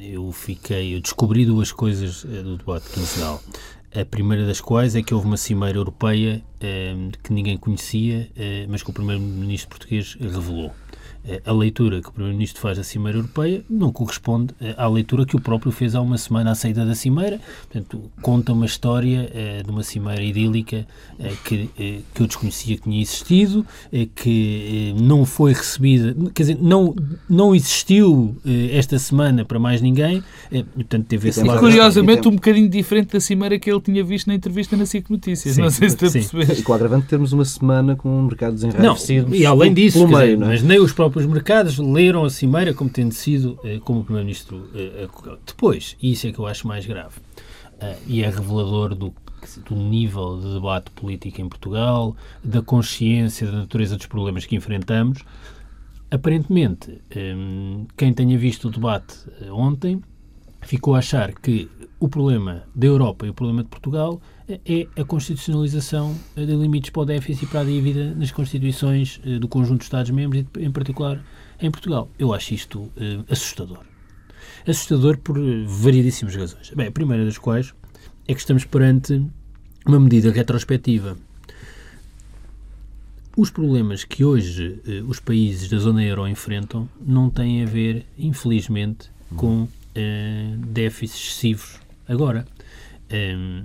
[0.00, 3.42] eh, eu fiquei, eu descobri duas coisas eh, do debate quinzenal.
[3.94, 8.66] A primeira das quais é que houve uma cimeira europeia eh, que ninguém conhecia, eh,
[8.68, 10.72] mas que o primeiro-ministro português revelou.
[11.46, 15.36] A leitura que o primeiro-ministro faz da cimeira europeia não corresponde eh, à leitura que
[15.36, 17.38] o próprio fez há uma semana à saída da cimeira.
[17.70, 20.84] Portanto, conta uma história eh, de uma cimeira idílica
[21.20, 23.64] eh, que, eh, que eu desconhecia que tinha existido,
[24.16, 26.94] que não foi recebida, quer dizer, não,
[27.28, 28.34] não existiu
[28.72, 31.48] esta semana para mais ninguém, e portanto teve esse lado.
[31.60, 34.86] várias- Curiosamente, Tem- um bocadinho diferente da cimeira que ele tinha visto na entrevista na
[34.86, 35.54] SIC Notícias.
[35.54, 36.20] Sim, não sei se tu sim.
[36.20, 36.60] percebeste.
[36.60, 38.54] E com o agravante termos uma semana com um mercado Não,
[38.94, 39.34] desenraivecido.
[39.34, 40.50] e além disso, dizer, não é?
[40.50, 44.68] mas nem os próprios mercados leram a cimeira como tendo sido eh, como o Primeiro-Ministro
[44.74, 45.08] eh.
[45.46, 47.16] Depois, e isso é que eu acho mais grave,
[47.80, 49.14] eh, e é revelador do,
[49.68, 55.24] do nível de debate político em Portugal, da consciência da natureza dos problemas que enfrentamos,
[56.10, 57.00] aparentemente,
[57.96, 59.16] quem tenha visto o debate
[59.50, 60.02] ontem
[60.60, 64.20] ficou a achar que o problema da Europa e o problema de Portugal
[64.64, 69.20] é a constitucionalização eh, de limites para o déficit e para a dívida nas constituições
[69.24, 71.22] eh, do conjunto de Estados-membros e, em particular,
[71.60, 72.10] em Portugal.
[72.18, 73.80] Eu acho isto eh, assustador.
[74.66, 76.70] Assustador por eh, variedíssimas razões.
[76.70, 77.72] Bem, a primeira das quais
[78.26, 79.24] é que estamos perante
[79.86, 81.16] uma medida retrospectiva.
[83.36, 88.04] Os problemas que hoje eh, os países da zona euro enfrentam não têm a ver,
[88.18, 92.46] infelizmente, com eh, déficits excessivos agora.
[93.10, 93.64] Em,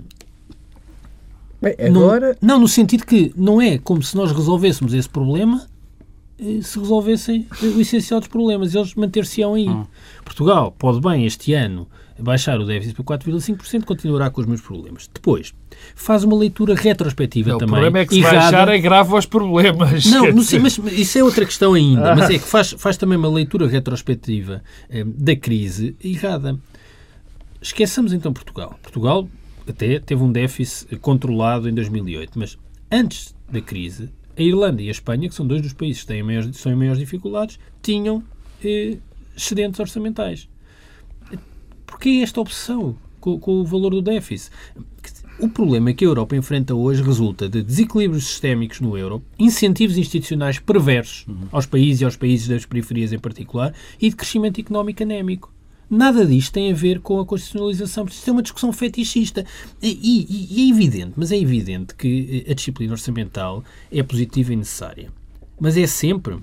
[1.62, 2.10] Bem, não-
[2.42, 5.66] Não, no sentido que não é como se nós resolvêssemos esse problema
[6.40, 8.76] eh, se resolvessem eh, o essencial dos problemas.
[8.76, 9.68] Eles manter-se-ão aí.
[10.24, 11.88] Portugal pode bem, este ano,
[12.20, 15.10] baixar o déficit para 4,5%, continuará com os mesmos problemas.
[15.12, 15.52] Depois,
[15.96, 17.74] faz uma leitura retrospectiva Não, o também.
[17.74, 18.38] problema é que se errada.
[18.38, 20.06] baixar agrava os problemas.
[20.06, 22.16] Não, não sei, mas isso é outra questão ainda.
[22.16, 26.60] Mas é que faz, faz também uma leitura retrospectiva eh, da crise errada.
[27.60, 28.78] Esqueçamos então Portugal.
[28.84, 29.28] Portugal
[29.72, 32.58] até teve um déficit controlado em 2008, mas
[32.92, 36.24] antes da crise, a Irlanda e a Espanha, que são dois dos países que têm
[36.24, 38.24] maiores, são em maiores dificuldades, tinham
[38.64, 38.98] eh,
[39.36, 40.48] excedentes orçamentais.
[41.86, 44.52] Porquê esta obsessão com, com o valor do déficit?
[45.40, 50.58] O problema que a Europa enfrenta hoje resulta de desequilíbrios sistémicos no euro, incentivos institucionais
[50.58, 55.54] perversos aos países e aos países das periferias em particular e de crescimento económico anémico.
[55.90, 59.46] Nada disto tem a ver com a constitucionalização, porque isto é uma discussão fetichista.
[59.82, 64.56] E, e, e, é evidente, mas é evidente que a disciplina orçamental é positiva e
[64.58, 65.10] necessária.
[65.60, 66.38] Mas é sempre.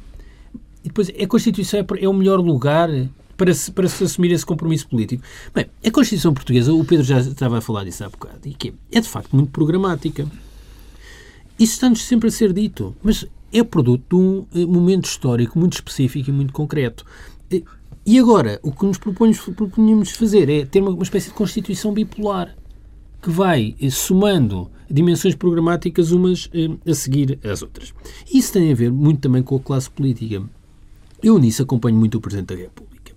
[0.83, 2.89] E depois, a Constituição é, é o melhor lugar
[3.37, 5.23] para se, para se assumir esse compromisso político.
[5.55, 8.75] Bem, a Constituição Portuguesa, o Pedro já estava a falar disso há bocado, e que
[8.91, 10.27] é de facto muito programática.
[11.59, 15.75] Isso está-nos sempre a ser dito, mas é produto de um eh, momento histórico muito
[15.75, 17.05] específico e muito concreto.
[18.07, 21.93] Eh, e agora, o que nos proponhamos fazer é ter uma, uma espécie de Constituição
[21.93, 22.55] bipolar
[23.23, 26.51] que vai eh, somando dimensões programáticas umas
[26.87, 27.95] a seguir às outras.
[28.33, 30.43] Isso tem a ver muito também com a classe política.
[31.23, 33.13] Eu nisso acompanho muito o Presidente da República.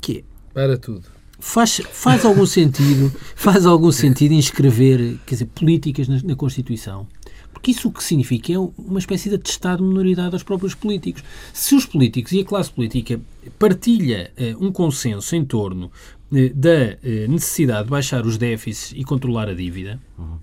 [0.00, 1.02] Que é, Para tudo.
[1.40, 7.06] Faz, faz algum sentido faz algum sentido inscrever quer dizer, políticas na, na Constituição
[7.64, 11.24] porque isso o que significa é uma espécie de atestado de minoridade aos próprios políticos.
[11.50, 13.18] Se os políticos e a classe política
[13.58, 15.90] partilha eh, um consenso em torno
[16.30, 20.36] eh, da eh, necessidade de baixar os déficits e controlar a dívida, uhum.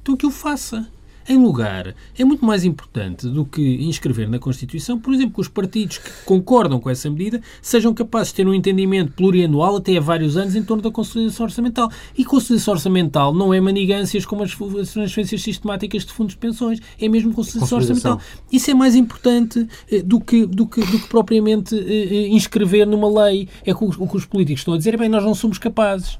[0.00, 0.88] então que o faça
[1.28, 1.94] em lugar.
[2.18, 6.10] É muito mais importante do que inscrever na Constituição, por exemplo, que os partidos que
[6.24, 10.54] concordam com essa medida sejam capazes de ter um entendimento plurianual até há vários anos
[10.54, 11.90] em torno da consolidação orçamental.
[12.16, 14.54] E consolidação orçamental não é manigâncias como as
[14.92, 18.12] transferências sistemáticas de fundos de pensões, é mesmo consolidação, consolidação.
[18.14, 18.42] orçamental.
[18.52, 22.86] Isso é mais importante eh, do que, do que, do que propriamente eh, eh, inscrever
[22.86, 23.48] numa lei.
[23.64, 26.18] É o que os políticos estão a dizer, bem, nós não somos capazes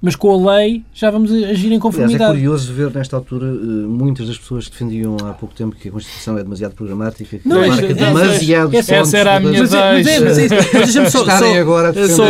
[0.00, 2.22] mas com a lei já vamos agir em conformidade.
[2.22, 5.74] Aliás, é curioso ver nesta altura eh, muitas das pessoas que defendiam há pouco tempo
[5.74, 9.60] que a Constituição é demasiado programática, que não, marca demasiado essa, essa era a minha
[9.60, 12.24] mas, é, mas, é, mas, é, mas deixa-me só, só, agora só,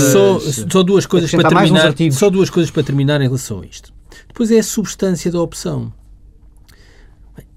[0.00, 0.40] só,
[0.70, 3.92] só duas coisas para terminar, só duas coisas para terminar em relação a isto.
[4.28, 5.92] Depois é a substância da opção.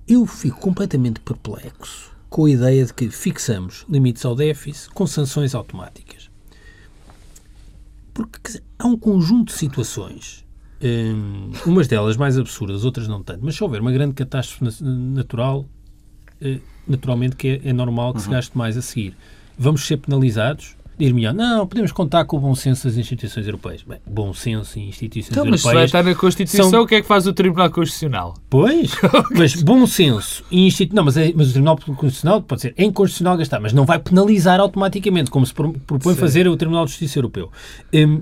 [0.07, 5.55] Eu fico completamente perplexo com a ideia de que fixamos limites ao déficit com sanções
[5.55, 6.29] automáticas.
[8.13, 10.45] Porque dizer, há um conjunto de situações,
[10.81, 15.65] um, umas delas mais absurdas, outras não tanto, mas se houver uma grande catástrofe natural,
[16.41, 18.25] uh, naturalmente que é, é normal que uhum.
[18.25, 19.15] se gaste mais a seguir.
[19.57, 20.77] Vamos ser penalizados?
[20.97, 23.83] dir-me não, podemos contar com o bom senso das instituições europeias.
[23.83, 25.63] Bem, bom senso em instituições então, europeias...
[25.63, 26.81] Mas se vai estar na Constituição, são...
[26.81, 28.33] o que é que faz o Tribunal Constitucional?
[28.49, 28.91] Pois,
[29.37, 30.95] mas bom senso em instituições...
[30.95, 33.99] Não, mas, é, mas o Tribunal Constitucional pode ser é inconstitucional gastar, mas não vai
[33.99, 36.19] penalizar automaticamente, como se propõe Sim.
[36.19, 37.51] fazer o Tribunal de Justiça Europeu.
[37.93, 38.21] Um,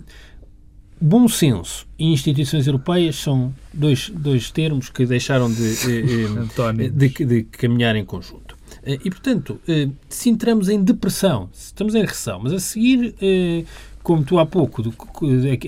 [1.06, 7.44] bom senso e instituições europeias são dois, dois termos que deixaram de, de, de, de
[7.44, 8.58] caminhar em conjunto.
[8.84, 13.14] Eh, e, portanto, eh, se entramos em depressão, se estamos em recessão, mas a seguir,
[13.22, 13.64] eh,
[14.02, 14.82] como tu há pouco,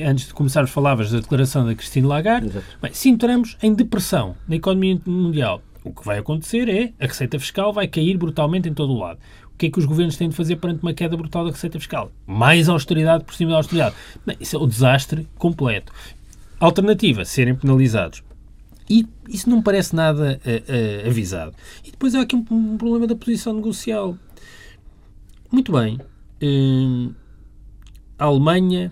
[0.03, 4.55] antes de começarmos, falavas da declaração da Cristina Lagarde, bem, se entramos em depressão na
[4.55, 8.91] economia mundial, o que vai acontecer é a receita fiscal vai cair brutalmente em todo
[8.91, 9.19] o lado.
[9.57, 11.79] O que é que os governos têm de fazer perante uma queda brutal da receita
[11.79, 12.11] fiscal?
[12.27, 13.95] Mais austeridade por cima da austeridade.
[14.23, 15.91] Bem, isso é o desastre completo.
[16.59, 18.21] Alternativa, serem penalizados.
[18.87, 21.55] E isso não parece nada uh, uh, avisado.
[21.83, 24.15] E depois há aqui um, um, problema da posição negocial.
[25.51, 25.97] Muito bem.
[26.39, 27.15] Uh,
[28.19, 28.91] a Alemanha,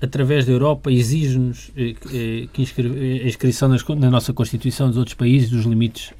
[0.00, 1.70] através da Europa, exige-nos
[2.52, 2.58] que
[3.24, 6.12] a inscrição nas, na nossa Constituição dos outros países dos limites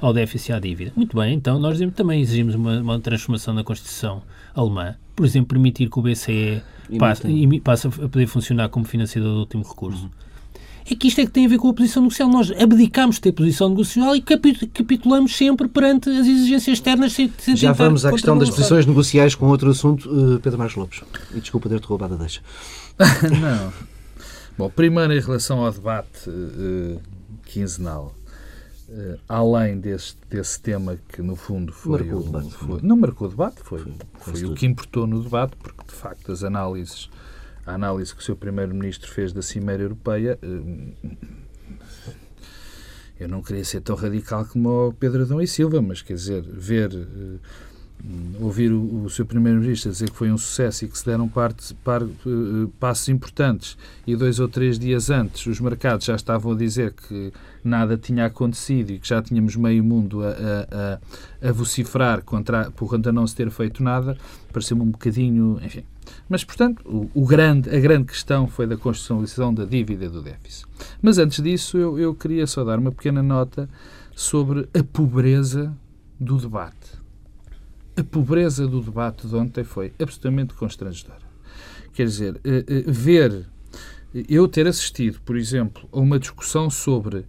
[0.00, 0.92] ao déficit e à dívida.
[0.96, 4.22] Muito bem, então nós também exigimos uma, uma transformação na Constituição
[4.54, 4.94] alemã.
[5.14, 6.62] Por exemplo, permitir que o BCE
[6.98, 10.04] passe, passe a poder funcionar como financiador do último recurso.
[10.04, 10.30] Uhum
[10.92, 12.28] é que isto é que tem a ver com a posição negocial.
[12.28, 17.56] Nós abdicamos de ter posição negocial e capitulamos sempre perante as exigências externas sem, sem
[17.56, 21.00] Já vamos à questão das posições negociais com outro assunto, uh, Pedro Marcos Lopes.
[21.34, 22.40] E desculpa ter-te roubado a deixa.
[23.40, 23.72] Não.
[24.56, 27.00] Bom, primeiro em relação ao debate uh,
[27.44, 28.14] quinzenal.
[28.88, 33.28] Uh, além desse, desse tema que no fundo foi, marcou o, debate, foi, não marcou
[33.28, 33.78] o debate foi,
[34.18, 37.08] foi, foi o que importou no debate porque de facto as análises
[37.70, 41.06] a análise que o seu Primeiro-Ministro fez da Cimeira Europeia, eh,
[43.18, 46.42] eu não queria ser tão radical como o Pedro Adão e Silva, mas quer dizer,
[46.42, 46.90] ver,
[48.40, 51.74] ouvir o, o seu Primeiro-Ministro dizer que foi um sucesso e que se deram parte,
[51.84, 52.06] par, eh,
[52.78, 57.32] passos importantes e dois ou três dias antes os mercados já estavam a dizer que
[57.62, 62.70] nada tinha acontecido e que já tínhamos meio mundo a, a, a, a vociferar contra,
[62.70, 64.16] por conta não se ter feito nada,
[64.52, 65.84] pareceu-me um bocadinho, enfim,
[66.28, 70.66] mas, portanto, o, o, grande, a grande questão foi da constitucionalização da dívida do déficit.
[71.00, 73.68] Mas antes disso, eu, eu queria só dar uma pequena nota
[74.14, 75.74] sobre a pobreza
[76.18, 76.99] do debate.
[77.96, 81.30] A pobreza do debate de ontem foi absolutamente constrangedora.
[81.92, 83.46] Quer dizer, eh, eh, ver,
[84.28, 87.24] eu ter assistido, por exemplo, a uma discussão sobre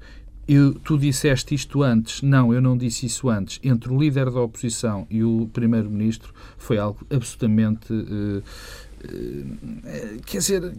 [0.47, 4.41] eu, tu disseste isto antes, não, eu não disse isso antes, entre o líder da
[4.41, 8.43] oposição e o primeiro-ministro, foi algo absolutamente uh,
[9.03, 10.73] eh, quer dizer,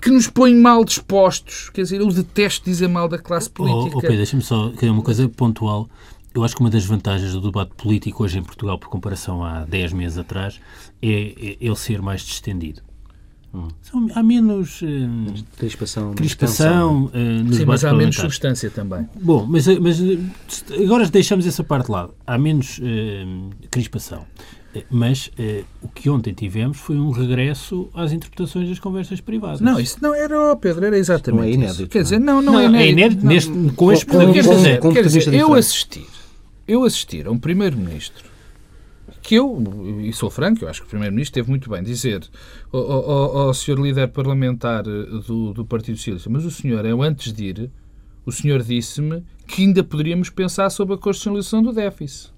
[0.00, 1.70] que nos põe mal dispostos.
[1.70, 3.96] Quer dizer, eu detesto dizer mal da classe política.
[3.96, 5.88] Oh, oh Pedro, deixa-me só dizer uma coisa pontual.
[6.34, 9.64] Eu acho que uma das vantagens do debate político hoje em Portugal, por comparação a
[9.64, 10.60] 10 meses atrás,
[11.00, 12.82] é, é ele ser mais distendido.
[13.54, 13.68] Hum.
[14.16, 14.86] há menos uh,
[15.56, 19.08] crispação, crispação uh, Sim, mas há menos substância também.
[19.14, 20.02] Bom, mas, mas
[20.72, 22.14] agora deixamos essa parte de lado.
[22.26, 24.26] Há menos uh, crispação.
[24.90, 29.60] Mas uh, o que ontem tivemos foi um regresso às interpretações das conversas privadas.
[29.60, 31.82] Não, isso não era, oh Pedro, era exatamente não é inédito.
[31.82, 31.90] Isso.
[31.90, 32.82] Quer dizer, não, não, não é inédito.
[32.82, 36.04] É inédito neste, com este quer dizer, eu assistir,
[36.66, 38.34] eu assistir a um primeiro-ministro
[39.22, 39.62] que eu,
[40.02, 42.28] e sou franco, eu acho que o Primeiro-Ministro teve muito bem dizer
[42.70, 47.02] ao, ao, ao senhor líder parlamentar eh, do, do Partido Socialista, mas o senhor, eu
[47.02, 47.70] antes de ir,
[48.26, 52.32] o senhor disse-me que ainda poderíamos pensar sobre a constitucionalização do déficit.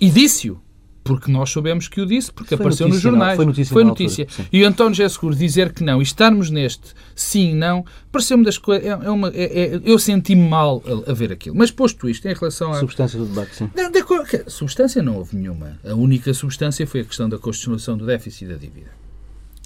[0.00, 0.60] E disse-o
[1.06, 3.36] porque nós soubemos que o disse, porque foi apareceu nos jornais.
[3.36, 3.72] Foi notícia.
[3.72, 4.26] Foi notícia.
[4.52, 8.58] E o António José Seguro dizer que não e estarmos neste sim, não, pareceu-me das
[8.58, 8.86] coisas.
[8.86, 11.56] É, é uma, é, é, eu senti-me mal a, a, ver aquilo.
[11.56, 12.80] Mas posto isto, em relação à.
[12.80, 13.70] Substância do debate, sim.
[13.74, 14.04] Não, de,
[14.48, 15.78] substância não houve nenhuma.
[15.84, 18.90] A única substância foi a questão da constitucionalização do déficit e da dívida.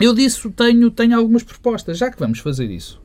[0.00, 3.00] Eu disse, tenho, tenho algumas propostas, já que vamos fazer isso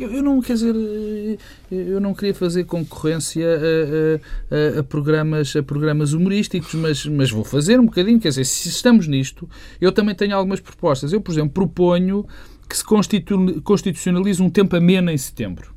[0.00, 1.36] eu, eu, não, quer dizer, eh,
[1.70, 7.44] eu não queria fazer concorrência a, a, a, programas, a programas humorísticos, mas, mas vou
[7.44, 9.48] fazer um bocadinho, quer dizer, se estamos nisto,
[9.80, 11.12] eu também tenho algumas propostas.
[11.12, 12.26] Eu, por exemplo, proponho
[12.68, 15.74] que se constitucionalize um tempo ameno em setembro,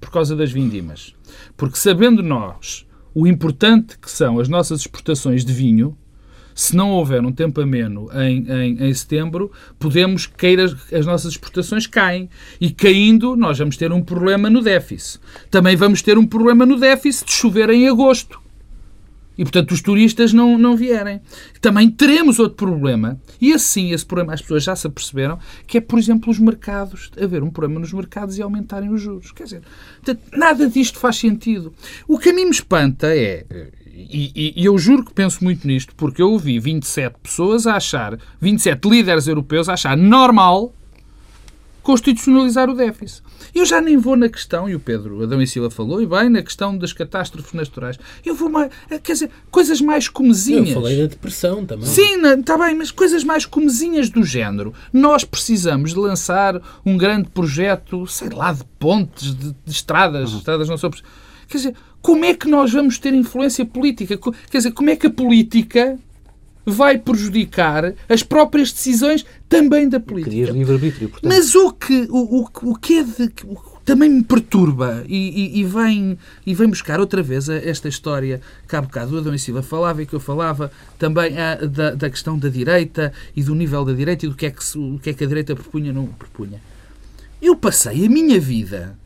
[0.00, 1.14] por causa das vindimas.
[1.56, 5.96] Porque sabendo nós o importante que são as nossas exportações de vinho,
[6.58, 11.30] se não houver um tempo ameno em, em, em setembro, podemos cair, as, as nossas
[11.30, 12.28] exportações caem.
[12.60, 15.20] E caindo, nós vamos ter um problema no déficit.
[15.52, 18.40] Também vamos ter um problema no déficit de chover em agosto
[19.38, 21.20] e, portanto, os turistas não, não vierem.
[21.60, 25.80] Também teremos outro problema, e assim, esse problema, as pessoas já se aperceberam, que é,
[25.80, 29.30] por exemplo, os mercados, haver um problema nos mercados e aumentarem os juros.
[29.30, 29.62] Quer dizer,
[30.32, 31.72] nada disto faz sentido.
[32.08, 33.46] O que a mim me espanta é,
[33.98, 38.18] e, e, eu juro que penso muito nisto, porque eu ouvi 27 pessoas a achar,
[38.40, 40.72] 27 líderes europeus a achar normal
[41.82, 43.22] constitucionalizar o déficit.
[43.54, 46.28] Eu já nem vou na questão, e o Pedro Adão e Silva falou, e bem,
[46.28, 47.98] na questão das catástrofes naturais.
[48.24, 48.70] Eu vou mais,
[49.02, 50.68] quer dizer, coisas mais comezinhas.
[50.68, 51.86] Eu falei da depressão também.
[51.86, 54.74] Sim, está bem, mas coisas mais comezinhas do género.
[54.92, 60.38] Nós precisamos de lançar um grande projeto, sei lá, de pontes, de, de estradas, uhum.
[60.38, 60.90] estradas não são...
[60.90, 61.74] Quer dizer,
[62.08, 64.16] como é que nós vamos ter influência política?
[64.50, 65.98] Quer dizer, como é que a política
[66.64, 70.30] vai prejudicar as próprias decisões também da política?
[70.54, 71.30] livre-arbítrio, portanto.
[71.30, 75.60] Mas o que, o, o, o que é de, o, também me perturba e, e,
[75.60, 79.38] e, vem, e vem buscar outra vez esta história que há bocado o Adão e
[79.38, 83.54] Silva falava e que eu falava também a, da, da questão da direita e do
[83.54, 85.90] nível da direita e do que é que, o que, é que a direita propunha
[85.90, 86.58] ou não propunha.
[87.42, 88.96] Eu passei a minha vida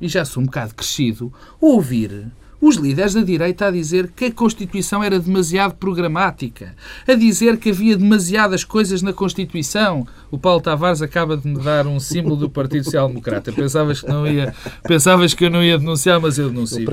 [0.00, 2.26] e já sou um bocado crescido, ouvir
[2.60, 6.74] os líderes da direita a dizer que a Constituição era demasiado programática,
[7.06, 10.06] a dizer que havia demasiadas coisas na Constituição.
[10.30, 13.52] O Paulo Tavares acaba de me dar um símbolo do Partido Social Democrata.
[13.52, 16.84] Pensavas que não ia, pensavas que eu não ia denunciar, mas eu denuncio.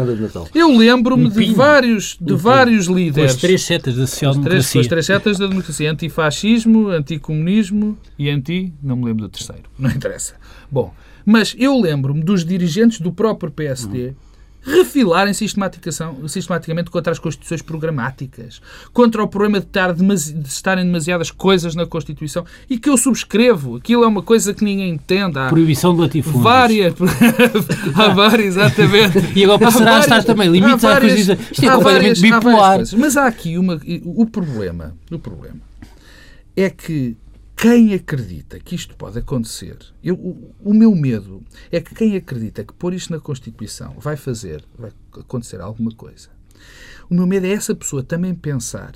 [0.53, 3.31] Eu lembro-me de vários, de vários líderes.
[3.31, 4.81] Com as três setas da social-democracia.
[4.81, 8.71] As três setas da democracia: antifascismo, anticomunismo e anti.
[8.83, 9.63] não me lembro do terceiro.
[9.77, 10.35] Não interessa.
[10.71, 10.93] Bom.
[11.25, 14.13] Mas eu lembro-me dos dirigentes do próprio PSD
[14.65, 21.75] refilarem sistematicamente contra as constituições programáticas, contra o problema de, estar de estarem demasiadas coisas
[21.75, 23.77] na Constituição e que eu subscrevo.
[23.77, 25.37] Aquilo é uma coisa que ninguém entende.
[25.37, 26.43] Há Proibição de latifúndios.
[26.43, 26.95] Várias.
[27.95, 29.33] há várias, exatamente.
[29.35, 31.37] E agora passará a estar também limites à Constituição.
[31.51, 32.79] Isto é completamente bipolar.
[32.97, 35.59] Mas há aqui uma, o problema, o problema
[36.55, 37.17] é que
[37.55, 42.63] quem acredita que isto pode acontecer, eu, o, o, meu medo é que quem acredita
[42.63, 46.29] que pôr isto na Constituição vai fazer, vai acontecer alguma coisa,
[47.09, 48.93] o meu medo é essa pessoa também pensar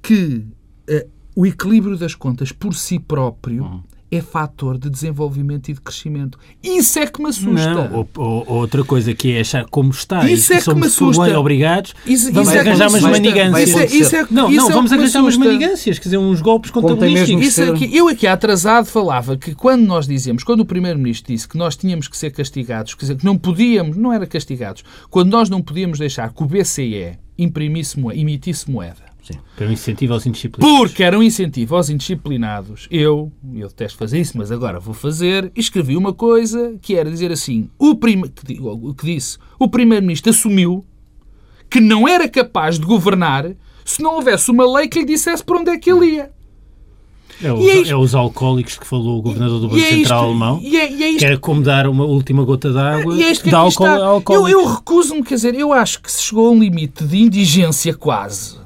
[0.00, 0.44] que
[0.88, 5.80] uh, o equilíbrio das contas por si próprio uhum é fator de desenvolvimento e de
[5.80, 6.38] crescimento.
[6.62, 7.74] Isso é que me assusta.
[7.74, 10.28] Não, ou, ou, outra coisa que é achar como está.
[10.30, 11.24] Isso é que me assusta.
[11.24, 11.94] Bem obrigados.
[12.06, 13.68] Isso, vamos isso arranjar é umas manigâncias.
[13.68, 16.70] Isso é, isso é, não, não, é vamos arranjar umas manigâncias, quer dizer, uns golpes
[16.70, 17.46] contabilísticos.
[17.46, 21.48] Isso é que, eu aqui atrasado falava que quando nós dizemos, quando o Primeiro-Ministro disse
[21.48, 25.30] que nós tínhamos que ser castigados, quer dizer, que não podíamos, não era castigados, quando
[25.30, 30.26] nós não podíamos deixar que o BCE imprimisse, emitisse moeda Sim, para um incentivo aos
[30.26, 30.78] indisciplinados.
[30.78, 32.88] Porque era um incentivo aos indisciplinados.
[32.90, 37.30] Eu, eu detesto fazer isso, mas agora vou fazer, escrevi uma coisa que era dizer
[37.30, 40.84] assim, o prime, que, que disse, o Primeiro-Ministro assumiu
[41.70, 43.46] que não era capaz de governar
[43.84, 46.30] se não houvesse uma lei que lhe dissesse para onde é que ele ia.
[47.42, 50.24] É, os, é, isto, é os alcoólicos que falou o governador do Banco é Central
[50.24, 50.60] alemão.
[50.62, 53.54] E é, e é isto, que era como dar uma última gota d'água é de
[53.54, 57.18] álcool, Eu, eu recuso-me, quer dizer, eu acho que se chegou a um limite de
[57.18, 58.61] indigência quase.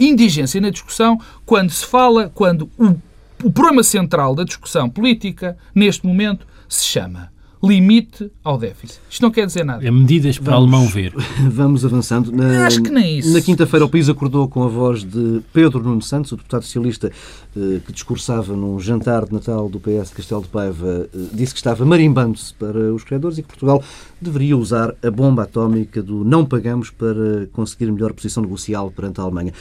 [0.00, 2.96] Indigência na discussão quando se fala, quando o,
[3.44, 7.30] o problema central da discussão política, neste momento, se chama
[7.62, 9.00] limite ao déficit.
[9.10, 9.86] Isto não quer dizer nada.
[9.86, 11.12] É medidas para vamos, alemão ver.
[11.50, 12.32] Vamos avançando.
[12.32, 13.32] Na, Acho que nem isso.
[13.32, 17.12] Na quinta-feira o país acordou com a voz de Pedro Nuno Santos, o deputado socialista
[17.54, 21.52] eh, que discursava num jantar de Natal do PS de Castelo de Paiva, eh, disse
[21.52, 23.84] que estava marimbando-se para os credores e que Portugal
[24.20, 29.24] deveria usar a bomba atómica do não pagamos para conseguir melhor posição negocial perante a
[29.24, 29.52] Alemanha.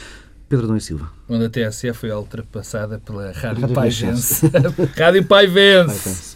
[0.50, 1.12] Pedro Dom e Silva.
[1.30, 4.48] Onde a TSE foi ultrapassada pela Rádio, Rádio Pai Vence.
[4.98, 6.36] Rádio Pai Vence.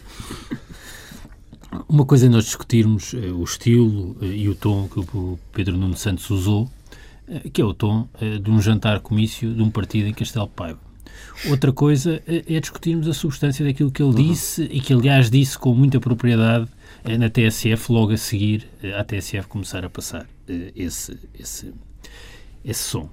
[1.89, 5.75] Uma coisa é nós discutirmos eh, o estilo eh, e o tom que o Pedro
[5.75, 6.69] Nuno Santos usou,
[7.27, 8.07] eh, que é o tom
[8.41, 10.79] de um jantar-comício de um partido em Castelo Paiva.
[11.49, 14.29] Outra coisa é discutirmos a substância daquilo que ele uhum.
[14.29, 16.67] disse e que, aliás, disse com muita propriedade
[17.03, 20.27] na TSF, logo a seguir à TSF começar a passar
[20.75, 21.73] esse, esse,
[22.63, 23.09] esse som.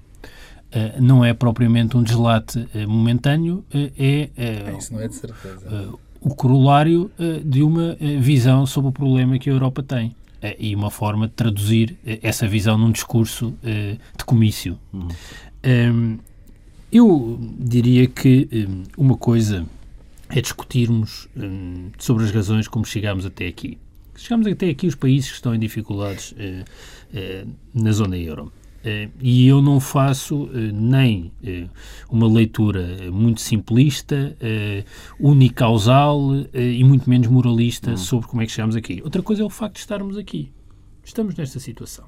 [1.00, 4.30] Não é propriamente um deslate momentâneo, é.
[4.78, 9.38] Isso não é de certeza o corolário uh, de uma uh, visão sobre o problema
[9.38, 14.24] que a Europa tem uh, e uma forma de traduzir essa visão num discurso de
[14.24, 14.78] comício.
[14.92, 15.08] Uhum.
[15.64, 16.18] Um,
[16.92, 19.64] eu diria que um, uma coisa
[20.28, 23.78] é discutirmos um, sobre as razões como chegámos até aqui.
[24.16, 26.34] Chegamos até aqui os países que estão em dificuldades
[27.72, 28.52] na zona euro.
[28.80, 31.70] Uh, e eu não faço uh, nem uh,
[32.08, 34.36] uma leitura muito simplista,
[35.18, 36.20] unicausal
[36.54, 39.00] e muito menos moralista sobre como é que chegamos aqui.
[39.04, 40.52] Outra coisa é o facto de estarmos aqui.
[41.04, 42.06] Estamos nesta situação.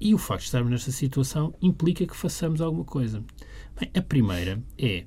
[0.00, 3.22] e o facto de estarmos nesta situação implica que façamos alguma coisa.
[3.78, 5.04] Bem, a primeira é,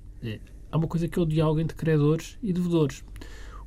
[0.71, 3.03] há uma coisa que é o diálogo entre credores e devedores.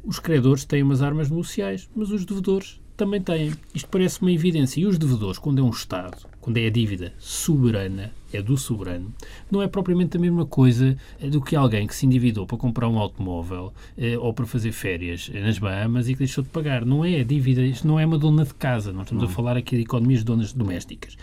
[0.03, 3.53] Os credores têm umas armas negociais, mas os devedores também têm.
[3.75, 4.81] Isto parece uma evidência.
[4.81, 9.13] E os devedores, quando é um Estado, quando é a dívida soberana, é do soberano,
[9.51, 12.87] não é propriamente a mesma coisa eh, do que alguém que se endividou para comprar
[12.87, 16.85] um automóvel eh, ou para fazer férias nas Bahamas e que deixou de pagar.
[16.85, 18.93] Não é a dívida, isto não é uma dona de casa.
[18.93, 21.17] Nós estamos a falar aqui de economias de donas domésticas.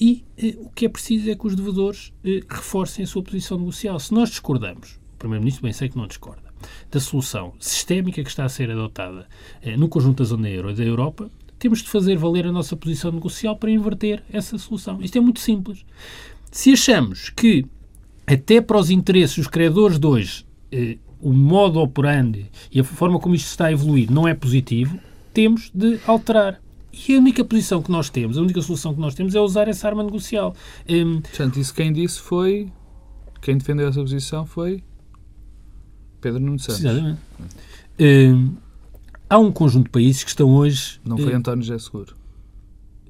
[0.00, 3.58] E eh, o que é preciso é que os devedores eh, reforcem a sua posição
[3.58, 3.98] negocial.
[3.98, 6.54] Se nós discordamos, o Primeiro-Ministro bem sei que não discorda,
[6.88, 9.26] da solução sistémica que está a ser adotada
[9.60, 11.28] eh, no conjunto da zona euro e da Europa,
[11.62, 15.00] temos de fazer valer a nossa posição negocial para inverter essa solução.
[15.00, 15.86] Isto é muito simples.
[16.50, 17.64] Se achamos que,
[18.26, 23.20] até para os interesses dos credores de hoje, eh, o modo operandi e a forma
[23.20, 24.98] como isto está a evoluir não é positivo,
[25.32, 26.60] temos de alterar.
[27.08, 29.68] E a única posição que nós temos, a única solução que nós temos é usar
[29.68, 30.56] essa arma negocial.
[30.88, 32.72] Um, Portanto, isso quem disse foi.
[33.40, 34.82] Quem defendeu essa posição foi
[36.20, 36.84] Pedro Nuno Santos.
[36.84, 37.20] Exatamente.
[38.00, 38.50] Uh,
[39.32, 41.00] há um conjunto de países que estão hoje...
[41.04, 42.14] Não foi uh, António José Seguro?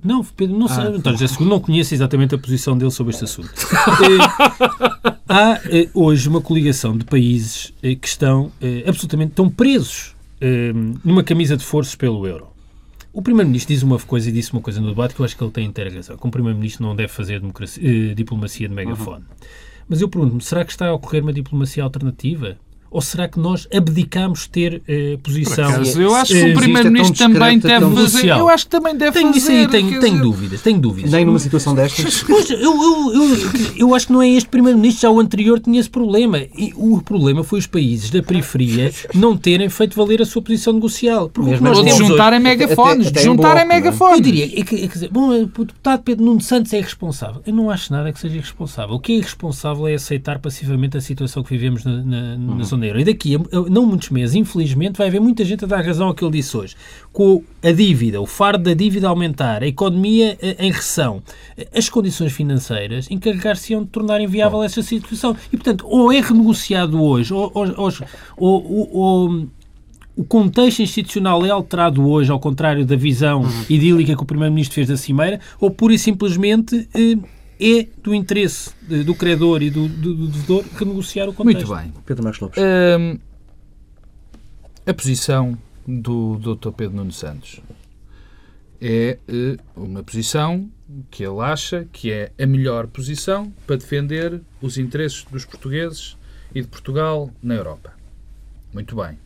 [0.04, 0.84] Não, Pedro, não ah, sei.
[0.84, 3.48] António José Seguro não conhece exatamente a posição dele sobre este assunto.
[3.50, 5.60] uh, há
[5.92, 8.52] hoje uma coligação de países que estão
[8.86, 10.14] absolutamente estão presos
[11.04, 12.48] numa camisa de forças pelo euro.
[13.12, 15.42] O Primeiro-Ministro diz uma coisa e disse uma coisa no debate que eu acho que
[15.44, 16.16] ele tem inteira razão.
[16.16, 17.42] Que o Primeiro-Ministro não deve fazer
[18.14, 19.24] diplomacia de megafone.
[19.24, 19.46] Uhum.
[19.88, 22.56] Mas eu pergunto-me, será que está a ocorrer uma diplomacia alternativa?
[22.92, 25.68] Ou será que nós abdicamos de ter eh, posição?
[25.68, 28.28] Acaso, eu acho que o Primeiro-Ministro também deve fazer.
[28.28, 29.62] Eu acho que também deve tenho, fazer.
[29.62, 31.10] Sim, tenho, tenho dúvidas, tenho dúvidas.
[31.10, 32.22] Nem numa situação destas.
[32.32, 33.38] Pois, eu, eu, eu,
[33.76, 36.38] eu acho que não é este Primeiro-Ministro, já o anterior tinha esse problema.
[36.56, 40.72] E o problema foi os países da periferia não terem feito valer a sua posição
[40.72, 41.28] negocial.
[41.28, 44.18] Porque nós de juntarem megafones, de juntarem megafones.
[44.18, 47.42] Eu diria, é que, é que, bom, o deputado Pedro Nuno Santos é irresponsável.
[47.46, 48.94] Eu não acho nada que seja irresponsável.
[48.96, 52.64] O que é irresponsável é aceitar passivamente a situação que vivemos na, na, na uhum.
[52.64, 56.08] zona E daqui a não muitos meses, infelizmente, vai haver muita gente a dar razão
[56.08, 56.76] ao que ele disse hoje.
[57.12, 61.22] Com a dívida, o fardo da dívida aumentar, a economia em recessão,
[61.74, 64.64] as condições financeiras encarregar-se-ão de tornar inviável Bom.
[64.64, 65.36] esta situação.
[65.52, 67.92] E, portanto, ou é renegociado hoje, ou, ou,
[68.36, 69.48] ou, ou
[70.16, 73.64] o contexto institucional é alterado hoje, ao contrário da visão uhum.
[73.68, 77.16] idílica que o Primeiro-Ministro fez da Cimeira, ou pura e simplesmente eh,
[77.62, 81.68] é do interesse do credor e do, do, do devedor renegociar o contexto.
[81.68, 82.02] Muito bem.
[82.04, 82.62] Pedro Marcos Lopes.
[84.84, 85.56] A posição
[85.86, 86.70] do Dr.
[86.72, 87.60] Pedro Nuno Santos
[88.80, 90.68] é eh, uma posição
[91.08, 96.16] que ele acha que é a melhor posição para defender os interesses dos portugueses
[96.52, 97.92] e de Portugal na Europa.
[98.74, 99.16] Muito bem.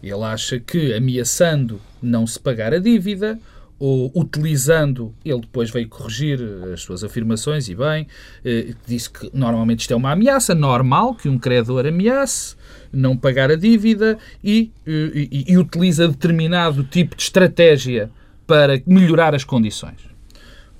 [0.00, 3.40] Ele acha que, ameaçando não se pagar a dívida
[3.84, 6.38] ou utilizando, ele depois veio corrigir
[6.72, 8.06] as suas afirmações e bem,
[8.44, 12.54] eh, disse que normalmente isto é uma ameaça, normal que um credor ameace,
[12.92, 18.08] não pagar a dívida e, e, e utiliza determinado tipo de estratégia
[18.46, 19.98] para melhorar as condições.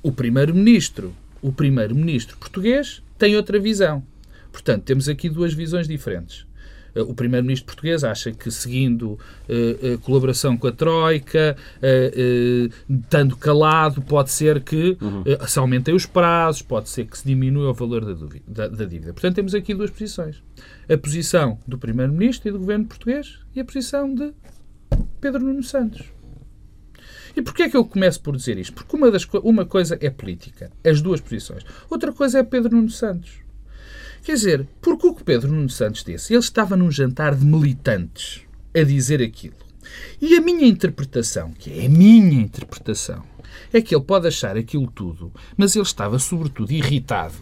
[0.01, 4.05] O primeiro-ministro, o primeiro-ministro português tem outra visão.
[4.53, 6.47] Portanto, temos aqui duas visões diferentes.
[6.95, 11.57] Eh, o primeiro-ministro português acha que, seguindo uh, uh, colaboração com a Troika,
[12.89, 15.25] estando calado, pode ser que uhum.
[15.47, 19.13] se aumentem os prazos, pode ser que se diminua o valor da, da, da dívida.
[19.13, 20.43] Portanto, temos aqui duas posições.
[20.89, 24.33] A posição do primeiro-ministro e do governo português e a posição de
[25.21, 26.03] Pedro Nuno Santos.
[27.35, 28.75] E porquê é que eu começo por dizer isto?
[28.75, 31.65] Porque uma, das, uma coisa é política, as duas posições.
[31.89, 33.42] Outra coisa é Pedro Nuno Santos.
[34.23, 36.33] Quer dizer, porque o que Pedro Nuno Santos disse?
[36.33, 38.43] Ele estava num jantar de militantes
[38.73, 39.57] a dizer aquilo.
[40.21, 43.25] E a minha interpretação, que é a minha interpretação,
[43.73, 47.35] é que ele pode achar aquilo tudo, mas ele estava sobretudo irritado.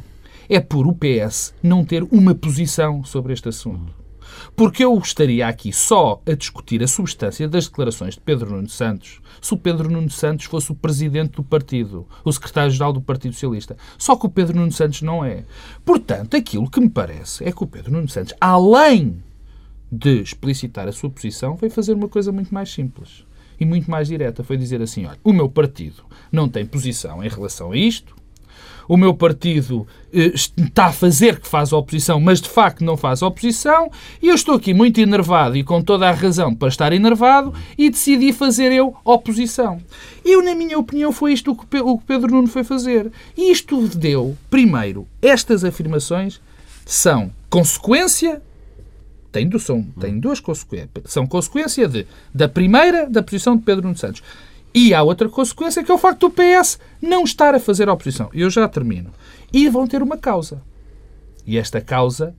[0.49, 4.00] É por o PS não ter uma posição sobre este assunto.
[4.55, 9.21] Porque eu estaria aqui só a discutir a substância das declarações de Pedro Nuno Santos
[9.41, 13.77] se o Pedro Nuno Santos fosse o presidente do partido, o secretário-geral do Partido Socialista.
[13.97, 15.45] Só que o Pedro Nuno Santos não é.
[15.85, 19.23] Portanto, aquilo que me parece é que o Pedro Nuno Santos, além
[19.91, 23.25] de explicitar a sua posição, veio fazer uma coisa muito mais simples
[23.59, 24.45] e muito mais direta.
[24.45, 28.15] Foi dizer assim: olha, o meu partido não tem posição em relação a isto,
[28.89, 33.23] o meu partido eh, está a fazer que faz oposição, mas de facto não faz
[33.23, 33.91] oposição,
[34.21, 37.89] e eu estou aqui muito enervado e com toda a razão para estar enervado e
[37.89, 39.81] decidi fazer eu oposição.
[40.25, 43.11] Eu, na minha opinião, foi isto que o Pedro Nuno foi fazer.
[43.37, 46.41] E isto deu, primeiro, estas afirmações
[46.85, 48.43] são consequência
[49.33, 50.91] tem, são, tem duas consequências.
[51.07, 54.23] São consequência de, da primeira, da posição de Pedro Nuno Santos.
[54.75, 57.93] E há outra consequência que é o facto do PS não estar a fazer a
[57.93, 58.31] oposição.
[58.33, 59.11] Eu já termino.
[59.53, 60.63] E vão ter uma causa.
[61.47, 62.35] E esta causa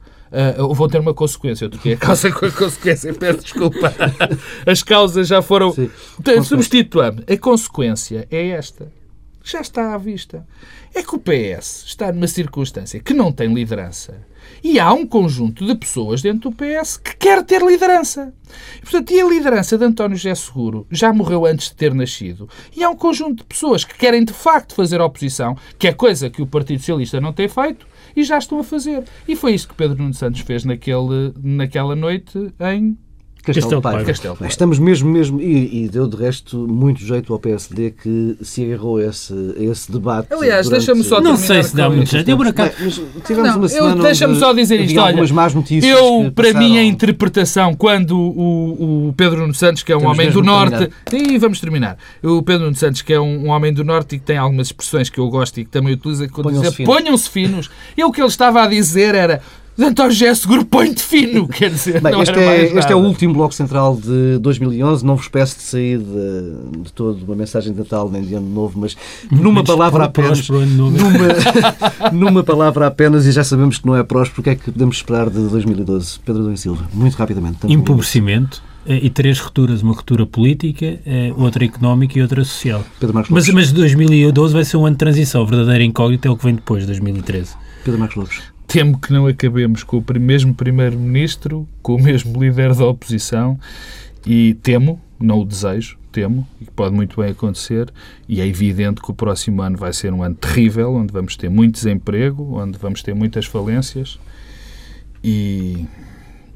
[0.57, 1.65] uh, vão ter uma consequência.
[1.65, 3.93] Eu troquei a causa com a consequência, peço desculpa.
[4.65, 5.73] As causas já foram.
[6.43, 7.23] Substituamos.
[7.27, 8.91] A consequência é esta.
[9.43, 10.45] Já está à vista.
[10.93, 14.30] É que o PS está numa circunstância que não tem liderança
[14.63, 18.33] e há um conjunto de pessoas dentro do PS que quer ter liderança.
[18.77, 22.49] E, portanto, e a liderança de António José Seguro já morreu antes de ter nascido.
[22.75, 26.29] E há um conjunto de pessoas que querem de facto fazer oposição, que é coisa
[26.29, 29.03] que o Partido Socialista não tem feito, e já estão a fazer.
[29.27, 32.97] E foi isso que Pedro Nuno Santos fez naquele, naquela noite em
[33.41, 34.03] Castelo, Castelo Paiva.
[34.03, 34.51] Castelo Paiva.
[34.51, 38.97] Estamos mesmo, mesmo, e, e, deu de resto muito jeito ao PSD que se agarrou
[38.97, 40.31] a esse, a esse debate.
[40.31, 42.29] Aliás, deixa-me só Não sei se dá muito jeito.
[42.29, 42.71] Eu, por acaso...
[44.01, 44.99] Deixa-me só dizer isto.
[44.99, 49.91] Olha, más notícias eu, para mim, a interpretação, quando o, o Pedro Nuno Santos, que
[49.91, 50.89] é um Temos homem do Norte.
[51.11, 51.97] E vamos terminar.
[52.21, 54.67] O Pedro Nuno Santos, que é um, um, homem do Norte e que tem algumas
[54.67, 56.95] expressões que eu gosto e que também utiliza, quando ponham-se finos.
[56.95, 57.69] Ponham-se finos.
[57.97, 59.41] E o que ele estava a dizer era
[59.79, 63.53] António José Seguro põe-te fino, quer dizer, Bem, este, é, este é, o último Bloco
[63.53, 68.09] Central de 2011, não vos peço de sair de, de todo uma mensagem de Natal
[68.09, 68.97] nem de Ano Novo, mas
[69.31, 70.91] numa palavra apenas, numa,
[72.11, 74.97] numa palavra apenas, e já sabemos que não é próspero, o que é que podemos
[74.97, 76.19] esperar de 2012?
[76.19, 77.57] Pedro Domingos Silva, muito rapidamente.
[77.67, 82.83] Empobrecimento eh, e três rupturas, uma ruptura política, eh, outra económica e outra social.
[82.99, 83.47] Pedro Marcos Lopes.
[83.47, 86.55] Mas, mas 2012 vai ser um ano de transição, verdadeira incógnita é o que vem
[86.55, 87.55] depois, 2013.
[87.83, 92.73] Pedro Marcos Lopes temo que não acabemos com o mesmo Primeiro-Ministro, com o mesmo líder
[92.73, 93.59] da oposição
[94.25, 97.91] e temo, não o desejo, temo, e pode muito bem acontecer,
[98.29, 101.49] e é evidente que o próximo ano vai ser um ano terrível, onde vamos ter
[101.49, 104.17] muito desemprego, onde vamos ter muitas falências
[105.21, 105.85] e,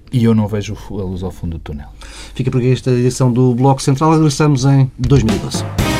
[0.09, 1.89] e eu não vejo a luz ao fundo do túnel.
[2.33, 4.13] Fica por aqui esta edição do Bloco Central.
[4.13, 5.94] Regressamos em 2012.